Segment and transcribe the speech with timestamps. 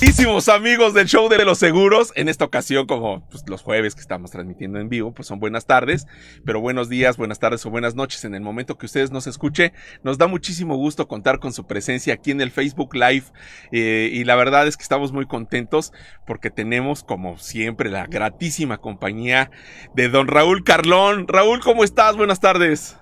[0.00, 2.10] Muchísimos amigos del show de los seguros.
[2.16, 5.66] En esta ocasión, como pues, los jueves que estamos transmitiendo en vivo, pues son buenas
[5.66, 6.06] tardes,
[6.42, 9.74] pero buenos días, buenas tardes o buenas noches en el momento que ustedes nos escuche.
[10.02, 13.24] Nos da muchísimo gusto contar con su presencia aquí en el Facebook Live
[13.72, 15.92] eh, y la verdad es que estamos muy contentos
[16.26, 19.50] porque tenemos, como siempre, la gratísima compañía
[19.94, 21.28] de don Raúl Carlón.
[21.28, 22.16] Raúl, ¿cómo estás?
[22.16, 22.96] Buenas tardes.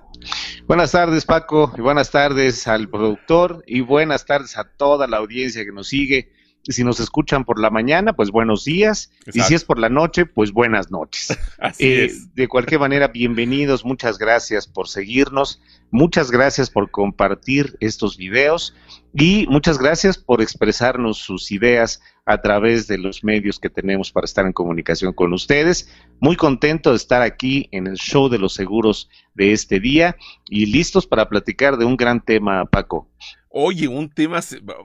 [0.67, 5.65] Buenas tardes Paco y buenas tardes al productor y buenas tardes a toda la audiencia
[5.65, 6.33] que nos sigue
[6.69, 9.11] si nos escuchan por la mañana, pues buenos días.
[9.33, 11.37] Y si es por la noche, pues buenas noches.
[11.81, 13.85] Eh, de cualquier manera, bienvenidos.
[13.85, 15.61] Muchas gracias por seguirnos.
[15.91, 18.75] Muchas gracias por compartir estos videos.
[19.15, 24.27] Y muchas gracias por expresarnos sus ideas a través de los medios que tenemos para
[24.27, 25.91] estar en comunicación con ustedes.
[26.21, 30.17] Muy contento de estar aquí en el show de los seguros de este día
[30.49, 33.09] y listos para platicar de un gran tema, Paco.
[33.51, 34.41] Oye, un tema,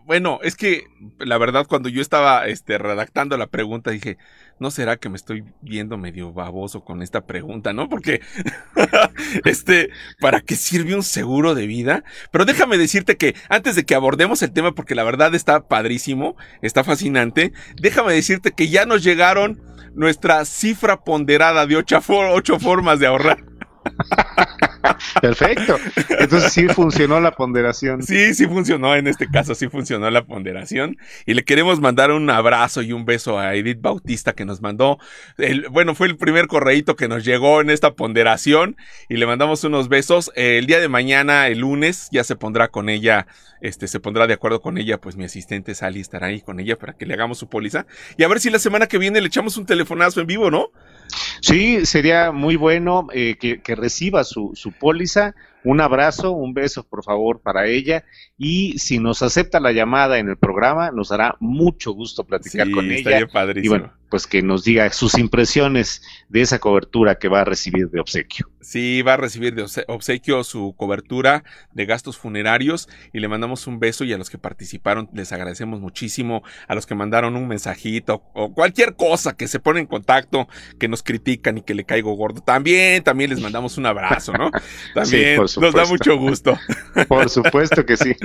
[0.05, 0.85] bueno, es que
[1.19, 4.17] la verdad cuando yo estaba este, redactando la pregunta dije,
[4.57, 7.89] ¿no será que me estoy viendo medio baboso con esta pregunta, no?
[7.89, 8.21] Porque,
[9.45, 9.89] este,
[10.21, 12.05] ¿para qué sirve un seguro de vida?
[12.31, 16.37] Pero déjame decirte que antes de que abordemos el tema, porque la verdad está padrísimo,
[16.61, 19.61] está fascinante, déjame decirte que ya nos llegaron
[19.93, 21.99] nuestra cifra ponderada de ocho,
[22.31, 23.43] ocho formas de ahorrar.
[25.21, 25.77] Perfecto.
[26.19, 28.03] Entonces sí funcionó la ponderación.
[28.03, 28.95] Sí, sí funcionó.
[28.95, 30.97] En este caso sí funcionó la ponderación.
[31.25, 34.99] Y le queremos mandar un abrazo y un beso a Edith Bautista que nos mandó.
[35.37, 38.75] El, bueno, fue el primer correíto que nos llegó en esta ponderación.
[39.09, 40.31] Y le mandamos unos besos.
[40.35, 43.27] el día de mañana, el lunes, ya se pondrá con ella.
[43.61, 44.99] Este, se pondrá de acuerdo con ella.
[44.99, 47.85] Pues mi asistente Sally estará ahí con ella para que le hagamos su póliza.
[48.17, 50.71] Y a ver si la semana que viene le echamos un telefonazo en vivo, ¿no?
[51.43, 55.35] Sí, sería muy bueno eh, que, reciba su, su póliza.
[55.63, 58.03] Un abrazo, un beso por favor para ella
[58.37, 62.91] y si nos acepta la llamada en el programa, nos hará mucho gusto platicar con
[62.91, 63.27] ella.
[63.55, 67.89] Y bueno, pues que nos diga sus impresiones de esa cobertura que va a recibir
[67.89, 68.47] de obsequio.
[68.61, 71.43] Sí, va a recibir de obsequio su cobertura
[71.73, 75.81] de gastos funerarios y le mandamos un beso y a los que participaron les agradecemos
[75.81, 80.47] muchísimo, a los que mandaron un mensajito o cualquier cosa que se pone en contacto,
[80.79, 84.51] que nos critican y que le caigo gordo, también, también les mandamos un abrazo, ¿no?
[84.93, 86.57] También nos da mucho gusto.
[87.07, 88.15] Por supuesto que sí.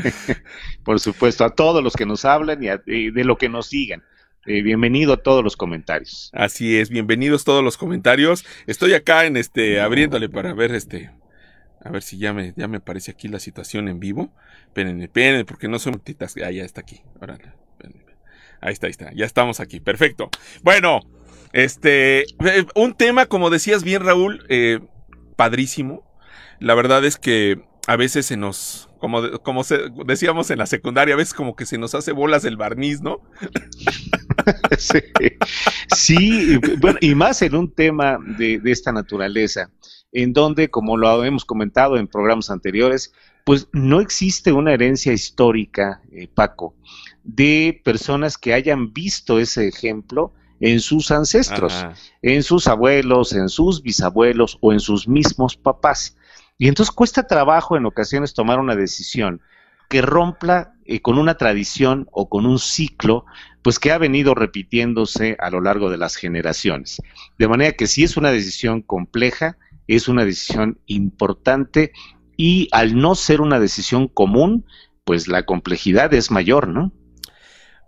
[0.85, 4.03] Por supuesto, a todos los que nos hablan y, de lo que nos sigan.
[4.47, 6.31] Eh, bienvenido a todos los comentarios.
[6.33, 8.47] Así es, bienvenidos todos los comentarios.
[8.67, 11.11] Estoy acá en este abriéndole para ver este
[11.83, 14.33] a ver si ya me ya me aparece aquí la situación en vivo.
[14.67, 16.35] Espérenme, espérenme porque no son multitas.
[16.43, 17.03] Ah, ya está aquí.
[18.61, 19.13] Ahí está, ahí está.
[19.13, 19.81] Ya estamos aquí.
[19.81, 20.31] Perfecto.
[20.63, 21.01] Bueno,
[21.53, 24.81] este eh, un tema como decías bien Raúl, eh,
[25.37, 26.08] padrísimo.
[26.61, 29.63] La verdad es que a veces se nos como, como
[30.07, 33.21] decíamos en la secundaria, a veces como que se nos hace bolas el barniz, ¿no?
[34.79, 34.99] sí,
[35.95, 39.71] sí bueno, y más en un tema de, esta naturaleza,
[40.13, 43.13] en donde, como lo hemos comentado en programas anteriores,
[43.45, 46.75] pues no existe una herencia histórica, eh, Paco,
[47.23, 51.87] de personas que hayan visto ese ejemplo en sus ancestros,
[52.21, 56.17] en sus abuelos, en sus bisabuelos o en sus mismos papás.
[56.59, 59.41] Y entonces cuesta trabajo en ocasiones tomar una decisión
[59.89, 63.25] que rompla eh, con una tradición o con un ciclo,
[63.63, 67.01] pues que ha venido repitiéndose a lo largo de las generaciones.
[67.39, 71.93] De manera que si es una decisión compleja, es una decisión importante
[72.37, 74.67] y al no ser una decisión común,
[75.05, 76.93] pues la complejidad es mayor, ¿no?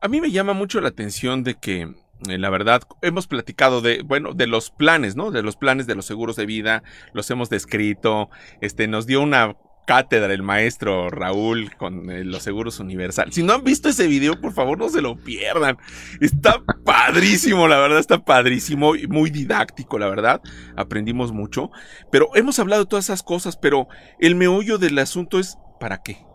[0.01, 1.95] A mí me llama mucho la atención de que
[2.27, 5.31] la verdad, hemos platicado de, bueno, de los planes, ¿no?
[5.31, 6.83] De los planes de los seguros de vida,
[7.13, 12.79] los hemos descrito, este, nos dio una cátedra el maestro Raúl con eh, los seguros
[12.79, 13.33] universal.
[13.33, 15.79] Si no han visto ese video, por favor no se lo pierdan.
[16.21, 20.41] Está padrísimo, la verdad, está padrísimo y muy didáctico, la verdad.
[20.77, 21.71] Aprendimos mucho,
[22.13, 23.89] pero hemos hablado de todas esas cosas, pero
[24.21, 26.30] el meollo del asunto es ¿para qué?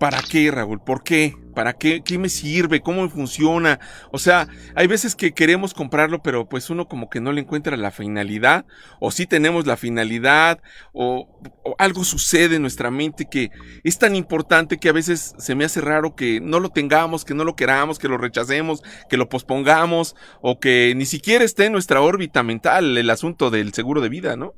[0.00, 0.80] ¿Para qué, Raúl?
[0.80, 1.36] ¿Por qué?
[1.54, 2.00] ¿Para qué?
[2.02, 2.80] ¿Qué me sirve?
[2.80, 3.80] ¿Cómo funciona?
[4.12, 7.76] O sea, hay veces que queremos comprarlo, pero pues uno como que no le encuentra
[7.76, 8.64] la finalidad,
[8.98, 10.62] o sí tenemos la finalidad,
[10.94, 11.28] o,
[11.76, 13.50] algo sucede en nuestra mente que
[13.84, 17.34] es tan importante que a veces se me hace raro que no lo tengamos, que
[17.34, 21.72] no lo queramos, que lo rechacemos, que lo pospongamos, o que ni siquiera esté en
[21.72, 24.54] nuestra órbita mental el asunto del seguro de vida, ¿no?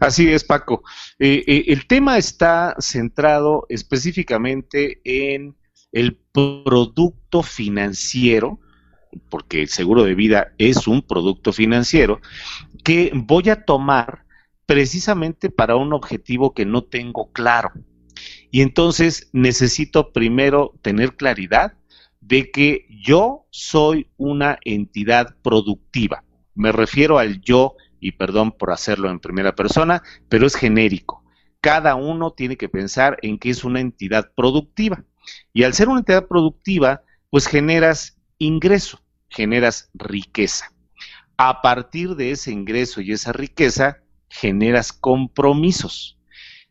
[0.00, 0.82] Así es, Paco.
[1.18, 5.56] Eh, eh, el tema está centrado específicamente en
[5.92, 8.60] el producto financiero,
[9.30, 12.20] porque el seguro de vida es un producto financiero,
[12.84, 14.24] que voy a tomar
[14.66, 17.72] precisamente para un objetivo que no tengo claro.
[18.50, 21.74] Y entonces necesito primero tener claridad
[22.20, 26.24] de que yo soy una entidad productiva.
[26.54, 31.24] Me refiero al yo, y perdón por hacerlo en primera persona, pero es genérico.
[31.60, 35.04] Cada uno tiene que pensar en que es una entidad productiva.
[35.52, 40.72] Y al ser una entidad productiva, pues generas ingreso, generas riqueza.
[41.36, 43.98] A partir de ese ingreso y esa riqueza,
[44.28, 46.18] generas compromisos.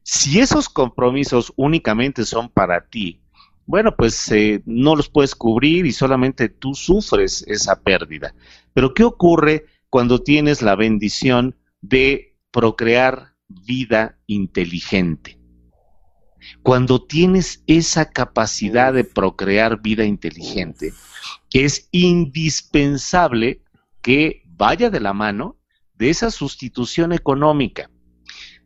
[0.04, 3.22] Si esos compromisos únicamente son para ti,
[3.66, 8.34] bueno, pues eh, no los puedes cubrir y solamente tú sufres esa pérdida.
[8.74, 15.40] Pero ¿qué ocurre cuando tienes la bendición de procrear vida inteligente?
[16.64, 20.94] Cuando tienes esa capacidad de procrear vida inteligente,
[21.52, 23.64] es indispensable
[24.02, 25.58] que vaya de la mano
[25.96, 27.90] de esa sustitución económica.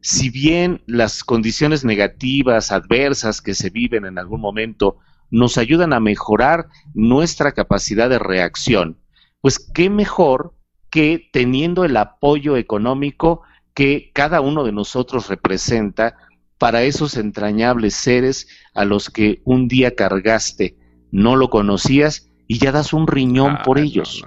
[0.01, 4.97] Si bien las condiciones negativas, adversas que se viven en algún momento
[5.29, 8.99] nos ayudan a mejorar nuestra capacidad de reacción,
[9.41, 10.55] pues qué mejor
[10.91, 13.41] que teniendo el apoyo económico
[13.73, 16.17] que cada uno de nosotros representa
[16.59, 20.75] para esos entrañables seres a los que un día cargaste,
[21.09, 24.23] no lo conocías y ya das un riñón por ellos.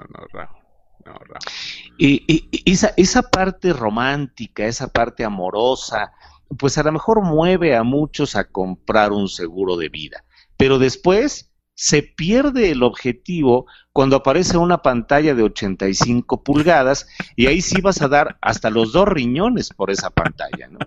[1.99, 6.12] Y, esa, esa parte romántica, esa parte amorosa,
[6.58, 10.25] pues a lo mejor mueve a muchos a comprar un seguro de vida.
[10.56, 17.61] Pero después se pierde el objetivo cuando aparece una pantalla de 85 pulgadas y ahí
[17.61, 20.69] sí vas a dar hasta los dos riñones por esa pantalla.
[20.69, 20.79] ¿no?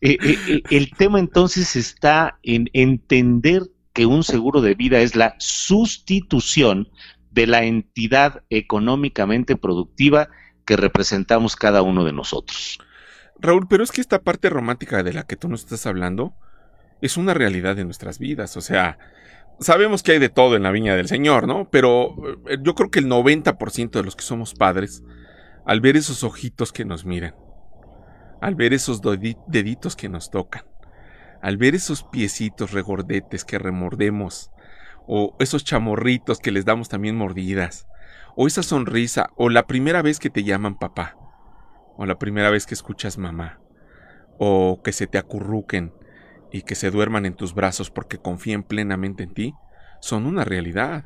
[0.00, 5.16] Eh, eh, eh, el tema entonces está en entender que un seguro de vida es
[5.16, 6.88] la sustitución
[7.30, 10.28] de la entidad económicamente productiva
[10.64, 12.78] que representamos cada uno de nosotros.
[13.38, 16.34] Raúl, pero es que esta parte romántica de la que tú nos estás hablando
[17.02, 18.56] es una realidad de nuestras vidas.
[18.56, 18.98] O sea,
[19.60, 21.68] sabemos que hay de todo en la viña del Señor, ¿no?
[21.70, 22.14] Pero
[22.48, 25.02] eh, yo creo que el 90% de los que somos padres,
[25.64, 27.34] al ver esos ojitos que nos miran,
[28.40, 30.64] al ver esos deditos que nos tocan,
[31.42, 34.50] al ver esos piecitos regordetes que remordemos,
[35.06, 37.86] o esos chamorritos que les damos también mordidas,
[38.34, 41.16] o esa sonrisa, o la primera vez que te llaman papá,
[41.96, 43.60] o la primera vez que escuchas mamá,
[44.38, 45.92] o que se te acurruquen
[46.52, 49.54] y que se duerman en tus brazos porque confíen plenamente en ti,
[50.00, 51.04] son una realidad.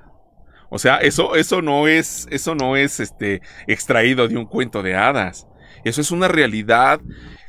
[0.70, 4.96] O sea, eso, eso no es, eso no es este, extraído de un cuento de
[4.96, 5.46] hadas.
[5.84, 7.00] Eso es una realidad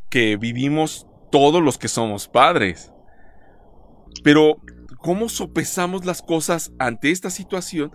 [0.09, 2.91] que vivimos todos los que somos padres.
[4.23, 4.57] Pero
[5.01, 7.91] cómo sopesamos las cosas ante esta situación.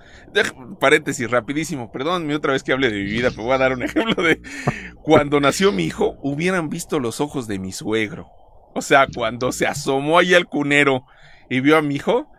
[0.81, 3.83] paréntesis, rapidísimo, perdón, otra vez que hable de mi vida, pero voy a dar un
[3.85, 4.41] ejemplo de
[5.03, 8.29] cuando nació mi hijo, hubieran visto los ojos de mi suegro.
[8.77, 11.07] O sea, cuando se asomó ahí al cunero
[11.49, 12.31] y vio a mi hijo,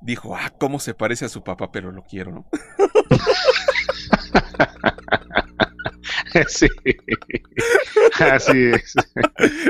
[0.00, 2.46] dijo, ah, cómo se parece a su papá, pero lo quiero, ¿no?
[6.48, 6.66] Sí,
[8.20, 8.94] así es.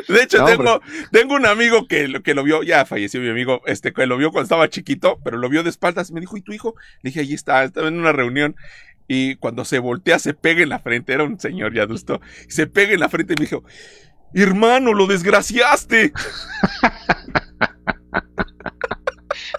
[0.07, 0.81] De hecho, tengo,
[1.11, 4.31] tengo, un amigo que, que lo vio, ya falleció mi amigo, este, que lo vio
[4.31, 6.77] cuando estaba chiquito, pero lo vio de espaldas y me dijo, ¿y tu hijo?
[7.03, 8.55] Le dije, ahí está, estaba en una reunión.
[9.09, 12.69] Y cuando se voltea, se pega en la frente, era un señor ya adusto, se
[12.69, 13.65] pega en la frente y me dijo,
[14.35, 16.13] hermano, lo desgraciaste.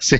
[0.00, 0.18] Sí.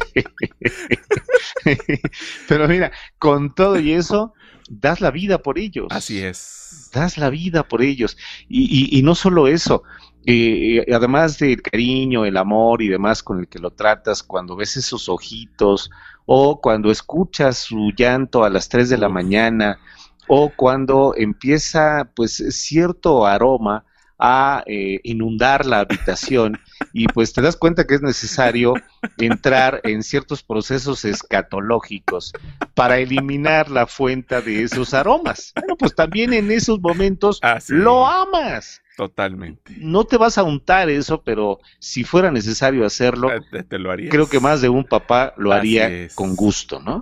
[2.49, 4.33] Pero mira, con todo y eso,
[4.71, 5.89] das la vida por ellos.
[5.91, 6.91] Así es.
[6.93, 8.17] Das la vida por ellos.
[8.49, 9.83] Y, y, no solo eso,
[10.27, 14.77] eh, además del cariño, el amor y demás con el que lo tratas, cuando ves
[14.77, 15.91] esos ojitos
[16.25, 19.79] o cuando escuchas su llanto a las 3 de la mañana
[20.27, 23.85] o cuando empieza pues cierto aroma
[24.19, 26.59] a eh, inundar la habitación
[26.93, 28.75] y pues te das cuenta que es necesario
[29.19, 32.33] entrar en ciertos procesos escatológicos
[32.75, 35.53] para eliminar la fuente de esos aromas.
[35.55, 38.81] Bueno, pues también en esos momentos lo amas.
[38.97, 39.75] Totalmente.
[39.79, 43.29] No te vas a untar eso, pero si fuera necesario hacerlo,
[43.69, 47.01] te, lo creo que más de un papá lo haría con gusto, ¿no?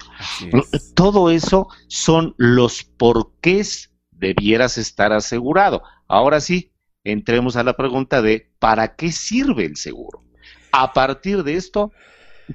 [0.94, 5.82] Todo eso son los porqués debieras estar asegurado.
[6.08, 6.71] Ahora sí,
[7.04, 10.22] entremos a la pregunta de ¿para qué sirve el seguro?
[10.70, 11.92] A partir de esto,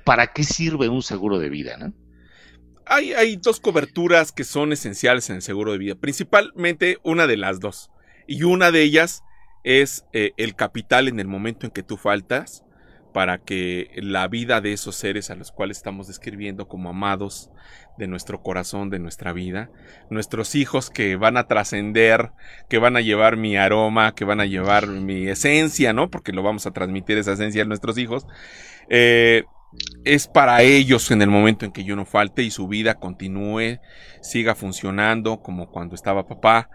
[0.03, 1.77] ¿para qué sirve un seguro de vida?
[2.85, 7.59] Hay, dos coberturas que son esenciales en el seguro de vida, principalmente una de las
[7.59, 7.91] dos.
[8.27, 9.23] Y una de ellas
[9.63, 12.63] es eh, el capital en el momento en que tú faltas
[13.13, 17.49] para que la vida de esos seres a los cuales estamos describiendo como amados
[17.97, 19.69] de nuestro corazón, de nuestra vida,
[20.09, 22.31] nuestros hijos que van a trascender,
[22.69, 26.09] que van a llevar mi aroma, que van a llevar mi esencia, ¿no?
[26.09, 28.27] Porque lo vamos a transmitir esa esencia a nuestros hijos.
[28.89, 29.43] Eh,
[30.03, 33.79] es para ellos en el momento en que yo no falte y su vida continúe,
[34.21, 36.69] siga funcionando como cuando estaba papá.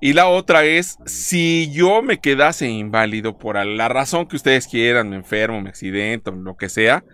[0.00, 5.08] Y la otra es, si yo me quedase inválido por la razón que ustedes quieran,
[5.08, 7.04] me enfermo, me accidento, lo que sea,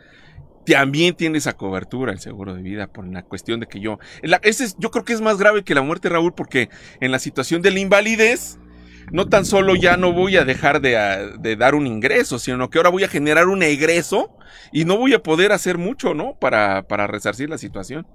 [0.67, 3.99] también tiene esa cobertura el seguro de vida por la cuestión de que yo...
[4.43, 6.69] ese yo creo que es más grave que la muerte, Raúl, porque
[7.01, 8.59] en la situación de la invalidez,
[9.13, 12.91] no tan solo ya no voy a dejar de, dar un ingreso, sino que ahora
[12.91, 14.37] voy a generar un egreso
[14.73, 16.37] y no voy a poder hacer mucho, ¿no?
[16.39, 18.07] Para, para resarcir la situación.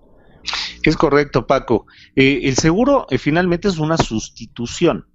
[0.86, 1.88] Es correcto, Paco.
[2.16, 5.08] Eh, el seguro eh, finalmente es una sustitución,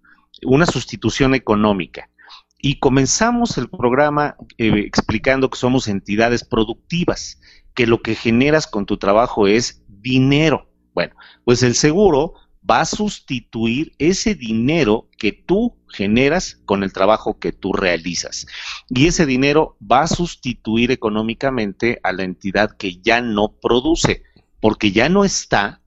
[0.42, 2.10] una sustitución económica.
[2.58, 7.40] Y comenzamos el programa eh, explicando que somos entidades productivas,
[7.74, 10.68] que lo que generas con tu trabajo es dinero.
[10.92, 12.34] Bueno, pues el seguro
[12.68, 18.46] va a sustituir ese dinero que tú generas con el trabajo que tú realizas.
[18.88, 24.24] Y ese dinero va a sustituir económicamente a la entidad que ya no produce,
[24.60, 25.80] porque ya no está,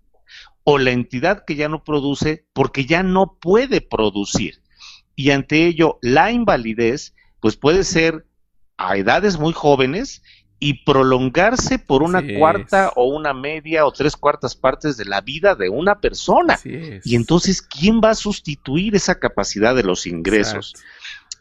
[0.63, 4.61] o la entidad que ya no produce porque ya no puede producir
[5.15, 8.25] y ante ello la invalidez pues puede ser
[8.77, 10.23] a edades muy jóvenes
[10.59, 15.55] y prolongarse por una cuarta o una media o tres cuartas partes de la vida
[15.55, 16.57] de una persona.
[16.63, 20.73] Y entonces, ¿quién va a sustituir esa capacidad de los ingresos?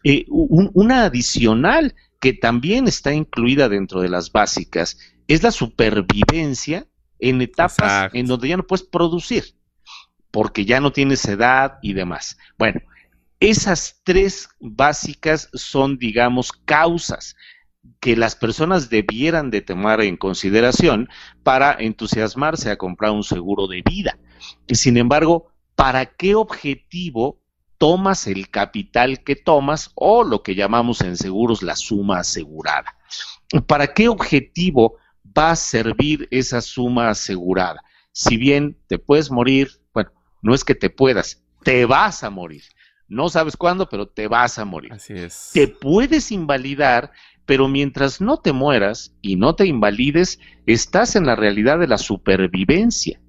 [0.02, 4.98] Eh, una adicional que también está incluida dentro de las básicas
[5.28, 6.88] es la supervivencia
[7.22, 9.54] en etapas en donde ya no puedes producir,
[10.30, 12.36] porque ya no tienes edad y demás.
[12.58, 12.80] Bueno,
[13.38, 17.36] esas tres básicas son, digamos, causas
[18.00, 21.08] que las personas debieran de tomar en consideración
[21.44, 24.18] para entusiasmarse a comprar un seguro de vida.
[24.66, 27.38] Y sin embargo, ¿para qué objetivo
[27.78, 32.96] tomas el capital que tomas o lo que llamamos en seguros la suma asegurada?
[33.68, 34.98] ¿Para qué objetivo
[35.36, 37.82] va a servir esa suma asegurada?
[38.12, 40.10] Si bien te puedes morir, bueno,
[40.42, 42.62] no es que te puedas, te vas a morir.
[43.08, 44.92] No sabes cuándo, pero te vas a morir.
[44.92, 45.50] Así es.
[45.52, 47.12] Te puedes invalidar,
[47.44, 51.98] pero mientras no te mueras y no te invalides, estás en la realidad de la
[51.98, 53.20] supervivencia.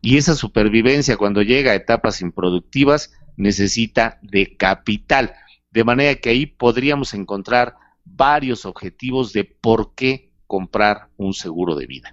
[0.00, 5.34] Y esa supervivencia, cuando llega a etapas improductivas, necesita de capital.
[5.70, 11.86] De manera que ahí podríamos encontrar varios objetivos de por qué comprar un seguro de
[11.86, 12.12] vida.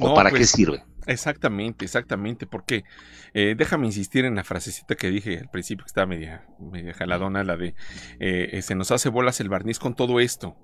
[0.00, 0.82] ¿O para qué pues, sirve?
[1.06, 2.82] Exactamente, exactamente, porque
[3.32, 7.44] eh, déjame insistir en la frasecita que dije al principio que estaba media, media jaladona,
[7.44, 7.76] la de
[8.18, 10.56] eh, se nos hace bolas el barniz con todo esto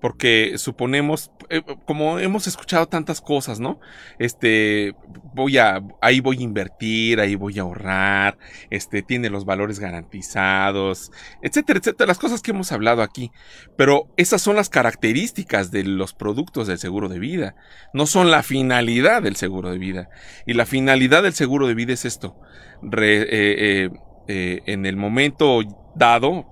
[0.00, 3.80] porque suponemos, eh, como hemos escuchado tantas cosas, ¿no?
[4.18, 4.94] Este,
[5.34, 8.38] voy a, ahí voy a invertir, ahí voy a ahorrar,
[8.70, 11.10] este, tiene los valores garantizados,
[11.42, 13.30] etcétera, etcétera, las cosas que hemos hablado aquí.
[13.76, 17.56] Pero esas son las características de los productos del seguro de vida,
[17.92, 20.08] no son la finalidad del seguro de vida.
[20.46, 22.36] Y la finalidad del seguro de vida es esto,
[23.00, 23.88] eh,
[24.26, 25.62] eh, en el momento
[25.94, 26.46] dado,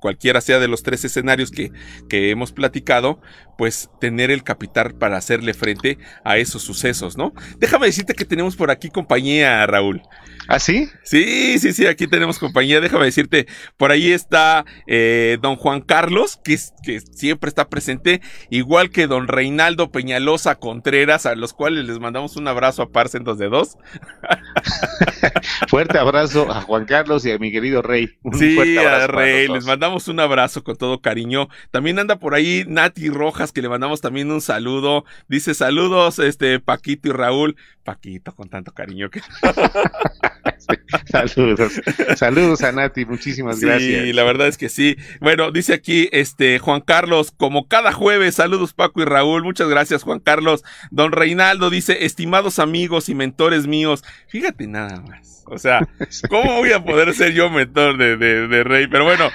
[0.00, 1.70] cualquiera sea de los tres escenarios que,
[2.08, 3.20] que, hemos platicado,
[3.58, 7.32] pues tener el capital para hacerle frente a esos sucesos, ¿no?
[7.58, 10.02] Déjame decirte que tenemos por aquí compañía, Raúl.
[10.48, 10.88] ¿Ah, sí?
[11.04, 12.80] Sí, sí, sí, aquí tenemos compañía.
[12.80, 18.90] Déjame decirte, por ahí está eh, don Juan Carlos, que, que siempre está presente, igual
[18.90, 23.48] que don Reinaldo Peñalosa Contreras, a los cuales les mandamos un abrazo a Parcentos de
[23.48, 23.78] Dos.
[25.68, 28.08] fuerte abrazo a Juan Carlos y a mi querido Rey.
[28.32, 31.48] sí, a Rey, les mandamos un abrazo con todo cariño.
[31.70, 35.04] También anda por ahí Nati Rojas, que le mandamos también un saludo.
[35.28, 37.56] Dice saludos, este, Paquito y Raúl.
[37.84, 39.20] Paquito, con tanto cariño que...
[41.10, 41.80] saludos.
[42.16, 44.04] Saludos a Nati, muchísimas gracias.
[44.04, 44.96] Sí, la verdad es que sí.
[45.20, 49.44] Bueno, dice aquí este Juan Carlos, como cada jueves, saludos Paco y Raúl.
[49.44, 50.64] Muchas gracias, Juan Carlos.
[50.90, 55.44] Don Reinaldo dice, estimados amigos y mentores míos, fíjate nada más.
[55.46, 55.86] O sea,
[56.28, 58.86] ¿cómo voy a poder ser yo mentor de, de, de Rey?
[58.86, 59.30] Pero bueno,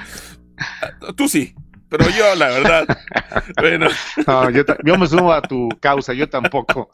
[1.15, 1.55] tú sí.
[1.89, 2.99] Pero yo, la verdad,
[3.59, 3.87] bueno.
[4.27, 6.91] No, yo, yo, me sumo a tu causa, yo tampoco.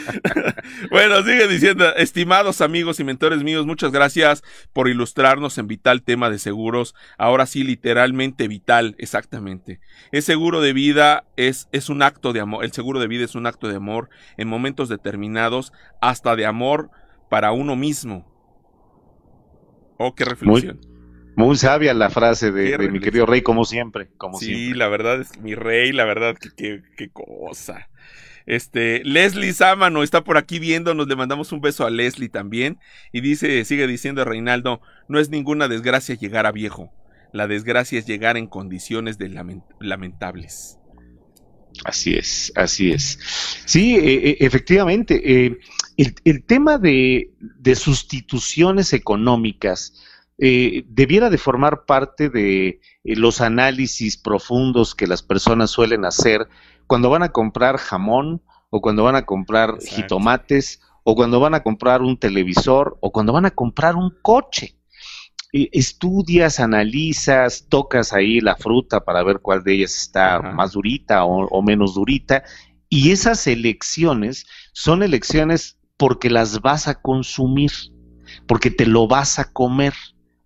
[0.90, 4.42] bueno, sigue diciendo, estimados amigos y mentores míos, muchas gracias
[4.72, 6.94] por ilustrarnos en vital tema de seguros.
[7.18, 9.80] Ahora sí, literalmente vital, exactamente.
[10.12, 13.34] El seguro de vida es, es un acto de amor, el seguro de vida es
[13.34, 16.90] un acto de amor en momentos determinados, hasta de amor
[17.28, 18.26] para uno mismo.
[19.98, 20.80] Oh, qué reflexión.
[20.82, 20.89] Muy
[21.56, 24.08] sabia la frase de, mi querido rey, como siempre.
[24.16, 27.88] Como sí, la verdad es que mi rey, la verdad, que qué cosa.
[28.46, 32.78] Este, Leslie Sámano está por aquí viéndonos, le mandamos un beso a Leslie también.
[33.12, 36.92] Y dice, sigue diciendo Reinaldo, no es ninguna desgracia llegar a viejo.
[37.32, 39.28] La desgracia es llegar en condiciones de
[39.78, 40.78] lamentables.
[41.84, 43.18] Así es, así es.
[43.64, 45.46] Sí, eh, eh, efectivamente.
[45.46, 45.58] Eh,
[45.96, 47.30] el, tema de,
[47.74, 49.94] sustituciones económicas
[50.40, 56.48] debiera de formar parte de los análisis profundos que las personas suelen hacer
[56.86, 61.62] cuando van a comprar jamón o cuando van a comprar jitomates o cuando van a
[61.62, 64.80] comprar un televisor o cuando van a comprar un coche
[65.52, 71.62] estudias, analizas, tocas ahí la fruta para ver cuál de ellas está más durita o,
[71.62, 72.44] menos durita.
[72.88, 77.70] Y esas elecciones son elecciones porque las vas a consumir,
[78.46, 79.94] porque te lo vas a comer.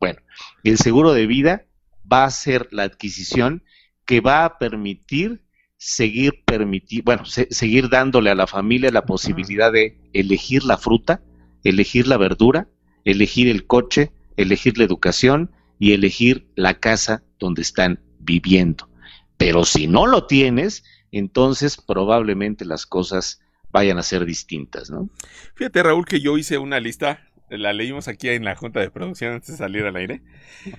[0.04, 0.20] Bueno,
[0.64, 1.64] el seguro de vida
[2.12, 3.64] va a ser la adquisición
[4.04, 5.40] que va a permitir
[5.78, 11.22] seguir permitir, bueno, seguir dándole a la familia la posibilidad de elegir la fruta,
[11.62, 12.68] elegir la verdura,
[13.06, 18.90] elegir el coche, elegir la educación y elegir la casa donde están viviendo.
[19.38, 25.08] Pero si no lo tienes, entonces probablemente las cosas vayan a ser distintas, ¿no?
[25.54, 29.34] Fíjate, Raúl, que yo hice una lista, la leímos aquí en la junta de producción
[29.34, 30.22] antes de salir al aire.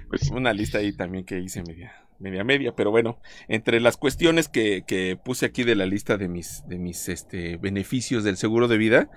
[0.10, 4.48] Pues una lista ahí también que hice media, media media, pero bueno, entre las cuestiones
[4.48, 8.78] que, puse aquí de la lista de mis, de mis este, beneficios del seguro de
[8.78, 9.10] vida,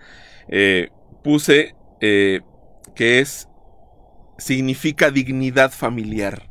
[0.49, 0.91] eh,
[1.23, 2.41] puse eh,
[2.95, 3.49] que es
[4.39, 6.48] significa dignidad familiar.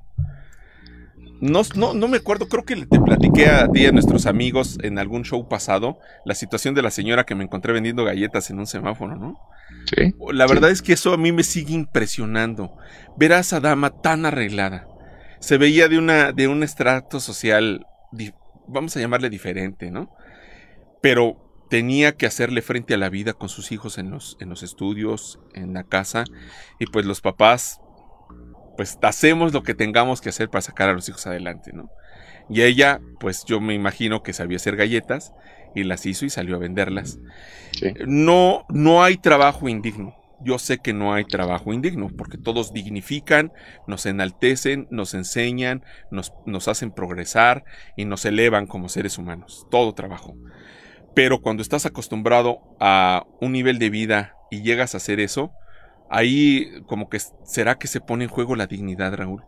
[1.39, 4.97] No, no, me acuerdo, creo que te platiqué a ti y a nuestros amigos en
[4.97, 8.67] algún show pasado la situación de la señora que me encontré vendiendo galletas en un
[8.67, 9.39] semáforo, ¿no?
[9.93, 10.13] Sí.
[10.31, 12.75] La verdad es que eso a mí me sigue impresionando.
[13.17, 14.87] Ver a esa dama tan arreglada.
[15.39, 17.85] Se veía de, una, de un estrato social,
[18.67, 20.09] vamos a llamarle diferente, ¿no?
[21.01, 24.63] Pero tenía que hacerle frente a la vida con sus hijos en los, en los
[24.63, 26.23] estudios, en la casa,
[26.79, 27.81] y pues los papás,
[28.77, 31.89] pues hacemos lo que tengamos que hacer para sacar a los hijos adelante, ¿no?
[32.49, 35.33] Y ella, pues yo me imagino que sabía hacer galletas
[35.75, 37.19] y las hizo y salió a venderlas.
[38.05, 40.15] No, no hay trabajo indigno.
[40.39, 43.51] Yo sé que no hay trabajo indigno, porque todos dignifican,
[43.87, 47.65] nos enaltecen, nos enseñan, nos, nos hacen progresar
[47.97, 49.65] y nos elevan como seres humanos.
[49.71, 50.35] Todo trabajo.
[51.15, 55.51] Pero cuando estás acostumbrado a un nivel de vida y llegas a hacer eso,
[56.09, 59.43] ahí como que será que se pone en juego la dignidad, Raúl.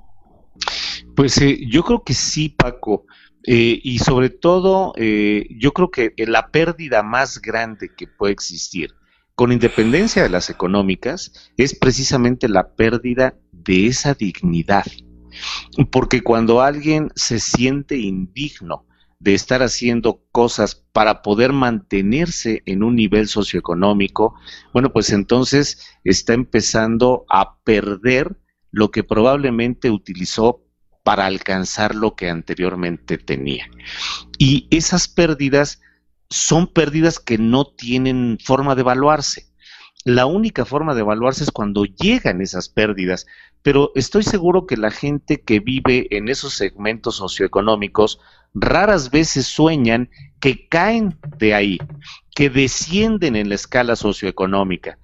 [1.15, 3.05] Pues eh, yo creo que sí, Paco.
[3.45, 8.93] Eh, y sobre todo, eh, yo creo que la pérdida más grande que puede existir,
[9.35, 14.85] con independencia de las económicas, es precisamente la pérdida de esa dignidad.
[15.91, 18.85] Porque cuando alguien se siente indigno
[19.19, 24.33] de estar haciendo cosas para poder mantenerse en un nivel socioeconómico,
[24.73, 28.39] bueno, pues entonces está empezando a perder
[28.71, 30.63] lo que probablemente utilizó
[31.03, 33.69] para alcanzar lo que anteriormente tenía.
[34.37, 35.81] Y esas pérdidas
[36.29, 39.49] son pérdidas que no tienen forma de evaluarse.
[40.05, 43.25] La única forma de evaluarse es cuando llegan esas pérdidas,
[43.61, 48.19] pero estoy seguro que la gente que vive en esos segmentos socioeconómicos
[48.53, 51.77] raras veces sueñan que caen de ahí,
[52.33, 54.97] que descienden en la escala socioeconómica.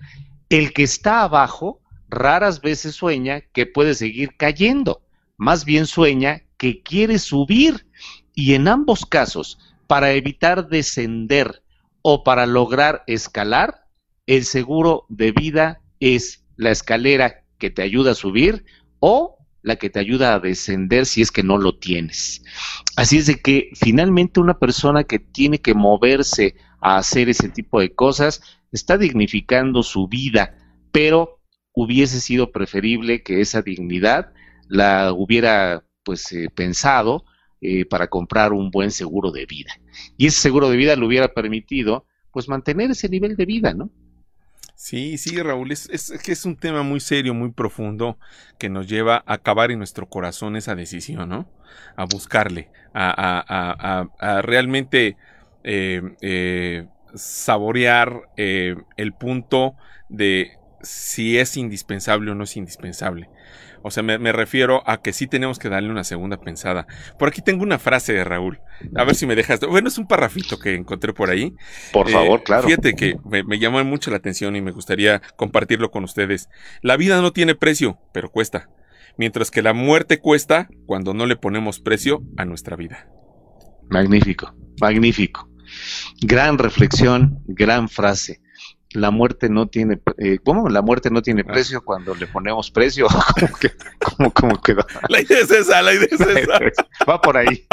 [0.49, 5.01] El que está abajo raras veces sueña que puede seguir cayendo,
[5.37, 7.87] más bien sueña que quiere subir.
[8.33, 11.63] Y en ambos casos, para evitar descender
[12.01, 13.85] o para lograr escalar,
[14.27, 18.65] el seguro de vida es la escalera que te ayuda a subir
[18.99, 22.43] o la que te ayuda a descender si es que no lo tienes.
[22.95, 27.79] Así es de que finalmente una persona que tiene que moverse a hacer ese tipo
[27.79, 28.41] de cosas
[28.71, 30.55] está dignificando su vida,
[30.91, 31.41] pero
[31.73, 34.33] hubiese sido preferible que esa dignidad
[34.67, 37.25] la hubiera pues eh, pensado
[37.59, 39.71] eh, para comprar un buen seguro de vida.
[40.15, 43.89] Y ese seguro de vida le hubiera permitido pues mantener ese nivel de vida, ¿no?
[44.75, 48.19] Sí, sí, Raúl, es, es, que es un tema muy serio, muy profundo,
[48.57, 51.47] que nos lleva a acabar en nuestro corazón esa decisión, ¿no?
[51.95, 55.15] A buscarle, a, realmente
[55.63, 59.75] eh, eh, saborear eh, el punto
[60.09, 63.29] de si es indispensable o no es indispensable.
[63.87, 66.87] O sea, me, refiero a que sí tenemos que darle una segunda pensada.
[67.19, 68.59] Por aquí tengo una frase de Raúl.
[68.95, 69.59] A ver si me dejas.
[69.59, 71.53] Bueno, es un parrafito que encontré por ahí.
[71.93, 72.67] Por favor, eh, claro.
[72.67, 76.49] Fíjate que me, llamó mucho la atención y me gustaría compartirlo con ustedes.
[76.81, 78.69] La vida no tiene precio, pero cuesta.
[79.17, 83.07] Mientras que la muerte cuesta cuando no le ponemos precio a nuestra vida.
[83.87, 85.47] Magnífico, magnífico.
[86.21, 88.41] Gran reflexión, gran frase.
[88.95, 90.69] La muerte no tiene, eh, ¿cómo?
[90.69, 91.51] La muerte no tiene ah.
[91.51, 93.07] precio cuando le ponemos precio.
[93.99, 94.85] ¿Cómo, cómo, quedó?
[95.09, 96.87] La idea es esa, la idea es esa.
[97.07, 97.67] Va por ahí.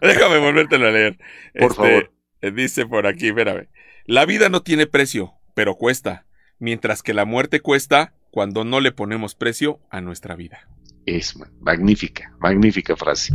[0.00, 1.18] Déjame volvértelo a leer.
[1.54, 2.12] Por este, favor.
[2.40, 3.68] Eh, dice por aquí, espérame.
[4.06, 6.26] La vida no tiene precio, pero cuesta.
[6.58, 10.68] Mientras que la muerte cuesta cuando no le ponemos precio a nuestra vida.
[11.06, 13.34] Es magnífica, magnífica frase.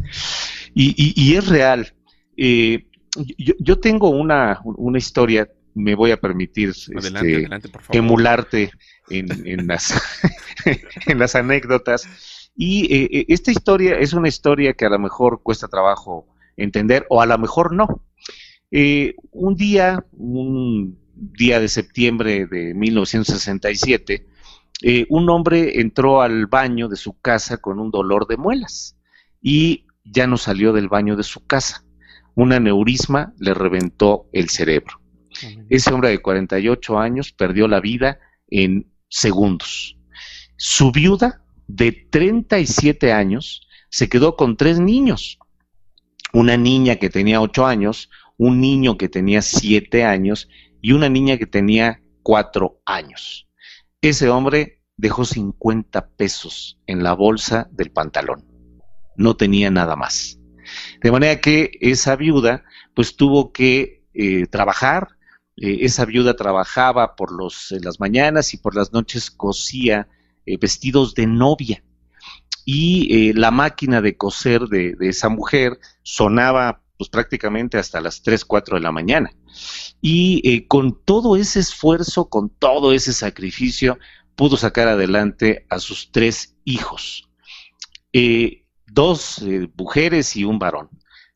[0.74, 1.94] Y, es real.
[2.36, 2.86] Eh,
[3.38, 7.48] yo, tengo una, una historia me voy a permitir este,
[7.92, 8.72] emularte
[9.10, 9.94] en, las,
[11.08, 12.52] en las anécdotas.
[12.56, 16.28] Y eh, eh, esta historia es una historia que a lo mejor cuesta trabajo
[16.58, 18.04] entender o a lo mejor no.
[18.72, 24.28] Eh, un día, un día de septiembre de 1967,
[25.10, 28.96] un hombre entró al baño de su casa con un dolor de muelas
[29.42, 31.84] y ya no salió del baño de su casa.
[32.36, 35.00] Un aneurisma le reventó el cerebro.
[35.70, 39.98] Ese hombre de 48 años perdió la vida en segundos.
[40.58, 45.40] Su viuda de 37 años se quedó con tres niños.
[46.34, 50.50] Una niña que tenía 8 años, un niño que tenía 7 años
[50.82, 53.48] y una niña que tenía 4 años.
[54.02, 58.46] Ese hombre dejó 50 pesos en la bolsa del pantalón.
[59.16, 60.40] No tenía nada más.
[61.02, 65.08] De manera que esa viuda pues tuvo que eh, trabajar,
[65.62, 70.08] eh, esa viuda trabajaba por los, las mañanas y por las noches cosía
[70.46, 71.84] eh, vestidos de novia.
[72.66, 78.46] Y eh, la máquina de coser de, esa mujer sonaba pues prácticamente hasta las 3,
[78.46, 79.32] 4 de la mañana.
[80.02, 83.98] Y con todo ese esfuerzo, con todo ese sacrificio,
[84.36, 87.30] pudo sacar adelante a sus tres hijos.
[88.86, 89.44] dos
[89.78, 90.90] mujeres y un varón.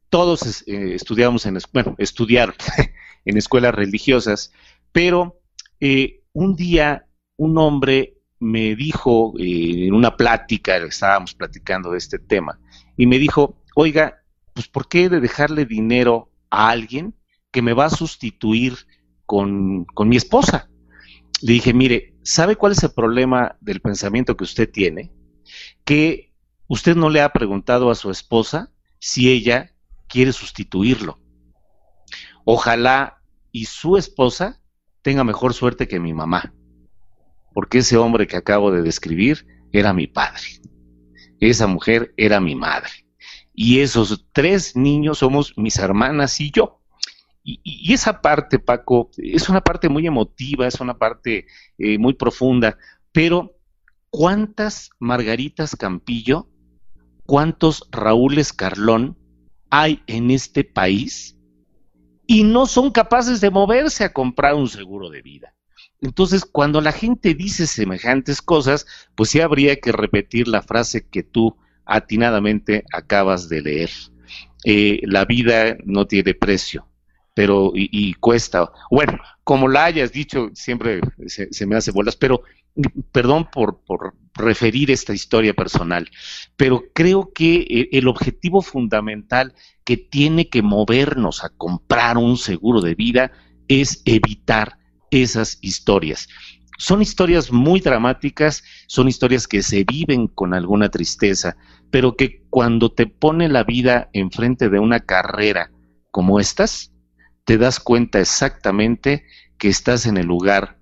[0.09, 2.55] Todos estudiamos en, bueno, estudiaron
[3.25, 4.51] en escuelas religiosas,
[4.91, 5.39] pero
[5.79, 7.07] eh, un día
[7.37, 12.59] un hombre me dijo eh, en una plática, estábamos platicando de este tema,
[12.97, 17.15] y me dijo, oiga, pues ¿por qué de dejarle dinero a alguien
[17.51, 18.75] que me va a sustituir
[19.25, 20.69] con, con mi esposa?
[21.41, 25.11] Le dije, mire, ¿sabe cuál es el problema del pensamiento que usted tiene?
[25.83, 26.33] Que
[26.67, 29.73] usted no le ha preguntado a su esposa si ella
[30.07, 31.19] quiere sustituirlo.
[32.45, 34.61] Ojalá y su esposa
[35.01, 36.53] tenga mejor suerte que mi mamá,
[37.53, 40.41] porque ese hombre que acabo de describir era mi padre,
[41.39, 42.91] esa mujer era mi madre,
[43.53, 46.79] y esos tres niños somos mis hermanas y yo.
[47.45, 51.45] Y, esa parte, Paco, es una parte muy emotiva, es una parte
[51.77, 52.77] eh, muy profunda,
[53.11, 53.57] pero
[54.09, 56.47] ¿cuántas Margaritas Campillo,
[57.25, 59.17] cuántos Raúles Carlón
[59.69, 61.32] hay en este país
[62.27, 65.53] y no son capaces de moverse a comprar un seguro de vida.
[66.01, 71.23] Entonces, cuando la gente dice semejantes cosas, pues sí habría que repetir la frase que
[71.23, 71.55] tú
[71.85, 73.89] atinadamente acabas de leer.
[74.65, 76.87] Eh, la vida no tiene precio,
[77.33, 78.71] pero y, cuesta.
[78.91, 82.43] Bueno, como la hayas dicho, siempre se, me hace bolas, pero
[83.11, 86.09] perdón por, por, referir esta historia personal,
[86.55, 92.81] pero creo que eh, el objetivo fundamental que tiene que movernos a comprar un seguro
[92.81, 93.31] de vida
[93.67, 94.79] es evitar
[95.11, 96.27] esas historias.
[96.79, 101.55] Son historias muy dramáticas, son historias que se viven con alguna tristeza,
[101.91, 105.69] pero que cuando te pone la vida enfrente de una carrera
[106.09, 106.92] como estas,
[107.45, 109.25] te das cuenta exactamente
[109.57, 110.79] que estás en el lugar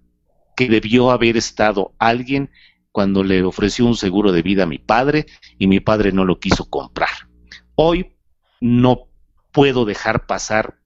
[0.56, 2.52] que debió haber estado alguien
[2.92, 5.26] cuando le ofreció un seguro de vida a mi padre
[5.58, 7.30] y mi padre no lo quiso comprar.
[7.76, 8.16] Hoy
[8.60, 9.08] no
[9.52, 10.82] puedo dejar pasar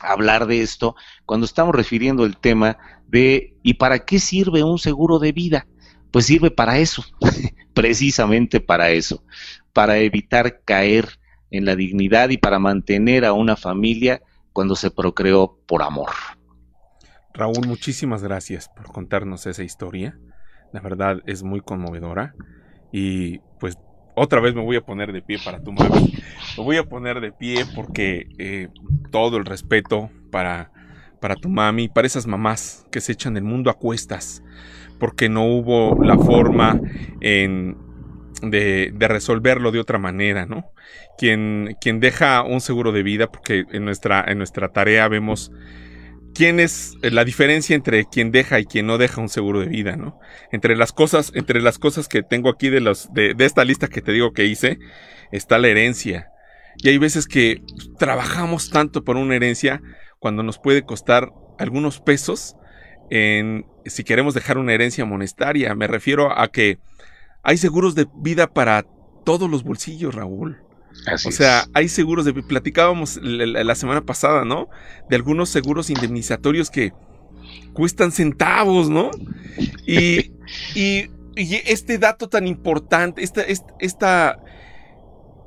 [0.00, 0.94] hablar de esto
[1.26, 5.66] cuando estamos refiriendo el tema de ¿y para qué sirve un seguro de vida?
[6.10, 7.04] Pues sirve para eso,
[7.74, 9.24] precisamente para eso,
[9.72, 11.18] para evitar caer
[11.50, 14.22] en la dignidad y para mantener a una familia
[14.58, 16.10] cuando se procreó por amor.
[17.32, 20.18] Raúl, muchísimas gracias por contarnos esa historia.
[20.72, 22.34] La verdad es muy conmovedora
[22.90, 23.78] y pues
[24.16, 26.12] otra vez me voy a poner de pie para tu mami.
[26.56, 28.66] Me voy a poner de pie porque eh,
[29.12, 30.72] todo el respeto para,
[31.20, 34.42] para tu mami, para esas mamás que se echan el mundo a cuestas,
[34.98, 36.80] porque no hubo la forma
[37.20, 37.76] en,
[38.42, 40.72] de, de, resolverlo de otra manera, ¿no?
[41.16, 45.50] Quien, quien deja un seguro de vida, porque en nuestra, en nuestra tarea vemos
[46.38, 49.66] quién es eh, la diferencia entre quien deja y quien no deja un seguro de
[49.66, 50.20] vida, ¿no?
[50.52, 54.02] Entre las cosas, entre las cosas que tengo aquí de los, de, esta lista que
[54.02, 54.78] te digo que hice,
[55.32, 56.30] está la herencia.
[56.76, 57.62] Y hay veces que
[57.98, 59.82] trabajamos tanto por una herencia
[60.20, 62.54] cuando nos puede costar algunos pesos
[63.10, 65.74] en si queremos dejar una herencia monetaria.
[65.74, 66.78] Me refiero a que
[67.42, 68.84] hay seguros de vida para
[69.24, 70.58] todos los bolsillos, Raúl.
[71.12, 74.68] o sea, hay seguros de platicábamos la, semana pasada, ¿no?
[75.08, 76.92] De algunos seguros indemnizatorios que
[77.72, 79.10] cuestan centavos, ¿no?
[79.86, 80.32] Y,
[80.74, 84.40] y, este dato tan importante, esta, esta,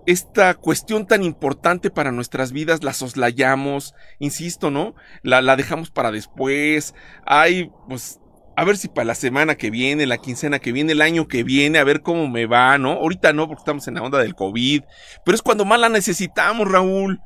[0.05, 4.95] esta, cuestión tan importante para nuestras vidas la soslayamos, insisto, ¿no?
[5.21, 6.95] La, la dejamos para después.
[7.25, 8.20] Hay, pues,
[8.61, 11.43] a ver si para la semana que viene, la quincena que viene, el año que
[11.43, 12.91] viene, a ver cómo me va, ¿no?
[12.91, 14.83] Ahorita no, porque estamos en la onda del COVID,
[15.25, 17.21] pero es cuando más la necesitamos, Raúl.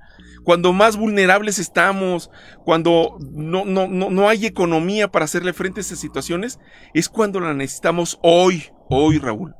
[0.45, 2.31] Cuando más vulnerables estamos,
[2.63, 6.57] cuando no, no, no, no hay economía para hacerle frente a esas situaciones,
[6.93, 9.55] es cuando la necesitamos hoy, hoy, Raúl.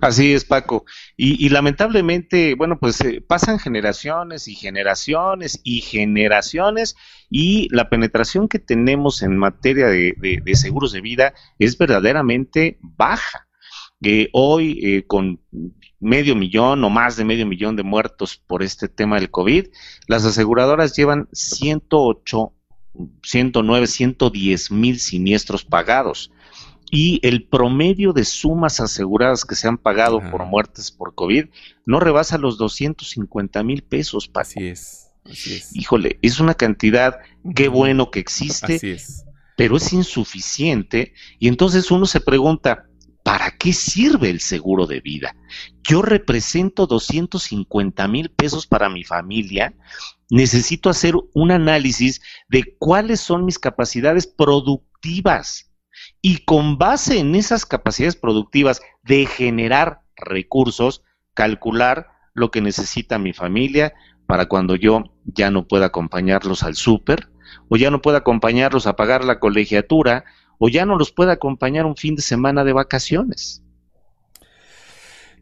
[0.00, 0.84] Así es, Paco.
[1.16, 6.96] Y, lamentablemente, bueno, pues eh, pasan generaciones y generaciones y generaciones
[7.30, 13.46] y la penetración que tenemos en materia de, seguros de vida es verdaderamente baja.
[14.02, 15.40] Eh, hoy, eh, con
[15.98, 19.68] medio millón o más de medio millón de muertos por este tema del COVID,
[20.06, 22.52] las aseguradoras llevan 108,
[23.22, 26.30] 109, 110 mil siniestros pagados
[26.90, 31.46] y el promedio de sumas aseguradas que se han pagado por muertes por COVID
[31.86, 34.30] no rebasa los 250 mil pesos.
[34.34, 35.74] Así es, así es.
[35.74, 37.18] Híjole, es una cantidad,
[37.54, 38.98] qué bueno que existe,
[39.56, 42.86] pero es insuficiente y entonces uno se pregunta,
[43.22, 45.34] ¿para qué sirve el seguro de vida?
[45.82, 49.74] Yo represento 250 mil pesos para mi familia,
[50.30, 55.70] necesito hacer un análisis de cuáles son mis capacidades productivas
[56.26, 61.02] y con base en esas capacidades productivas de generar recursos,
[61.34, 63.92] calcular lo que necesita mi familia
[64.24, 67.28] para cuando yo ya no pueda acompañarlos al súper,
[67.68, 70.24] o ya no pueda acompañarlos a pagar la colegiatura,
[70.56, 73.62] o ya no los pueda acompañar un fin de semana de vacaciones.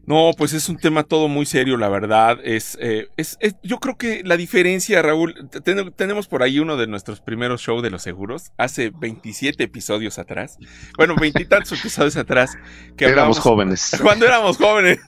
[0.05, 2.37] No, pues es un tema todo muy serio, la verdad.
[2.43, 5.49] Es, eh, es, yo creo que la diferencia, Raúl,
[5.95, 10.57] tenemos por ahí uno de nuestros primeros shows de los seguros, hace 27 episodios atrás.
[10.97, 12.57] Bueno, veintitantos episodios atrás.
[12.97, 13.97] Que éramos jóvenes.
[14.01, 14.99] Cuando éramos jóvenes.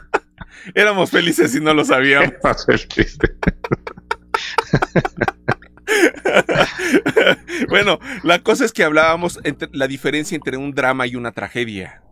[0.74, 2.32] éramos felices y no lo sabíamos.
[7.68, 12.02] bueno, la cosa es que hablábamos entre la diferencia entre un drama y una tragedia.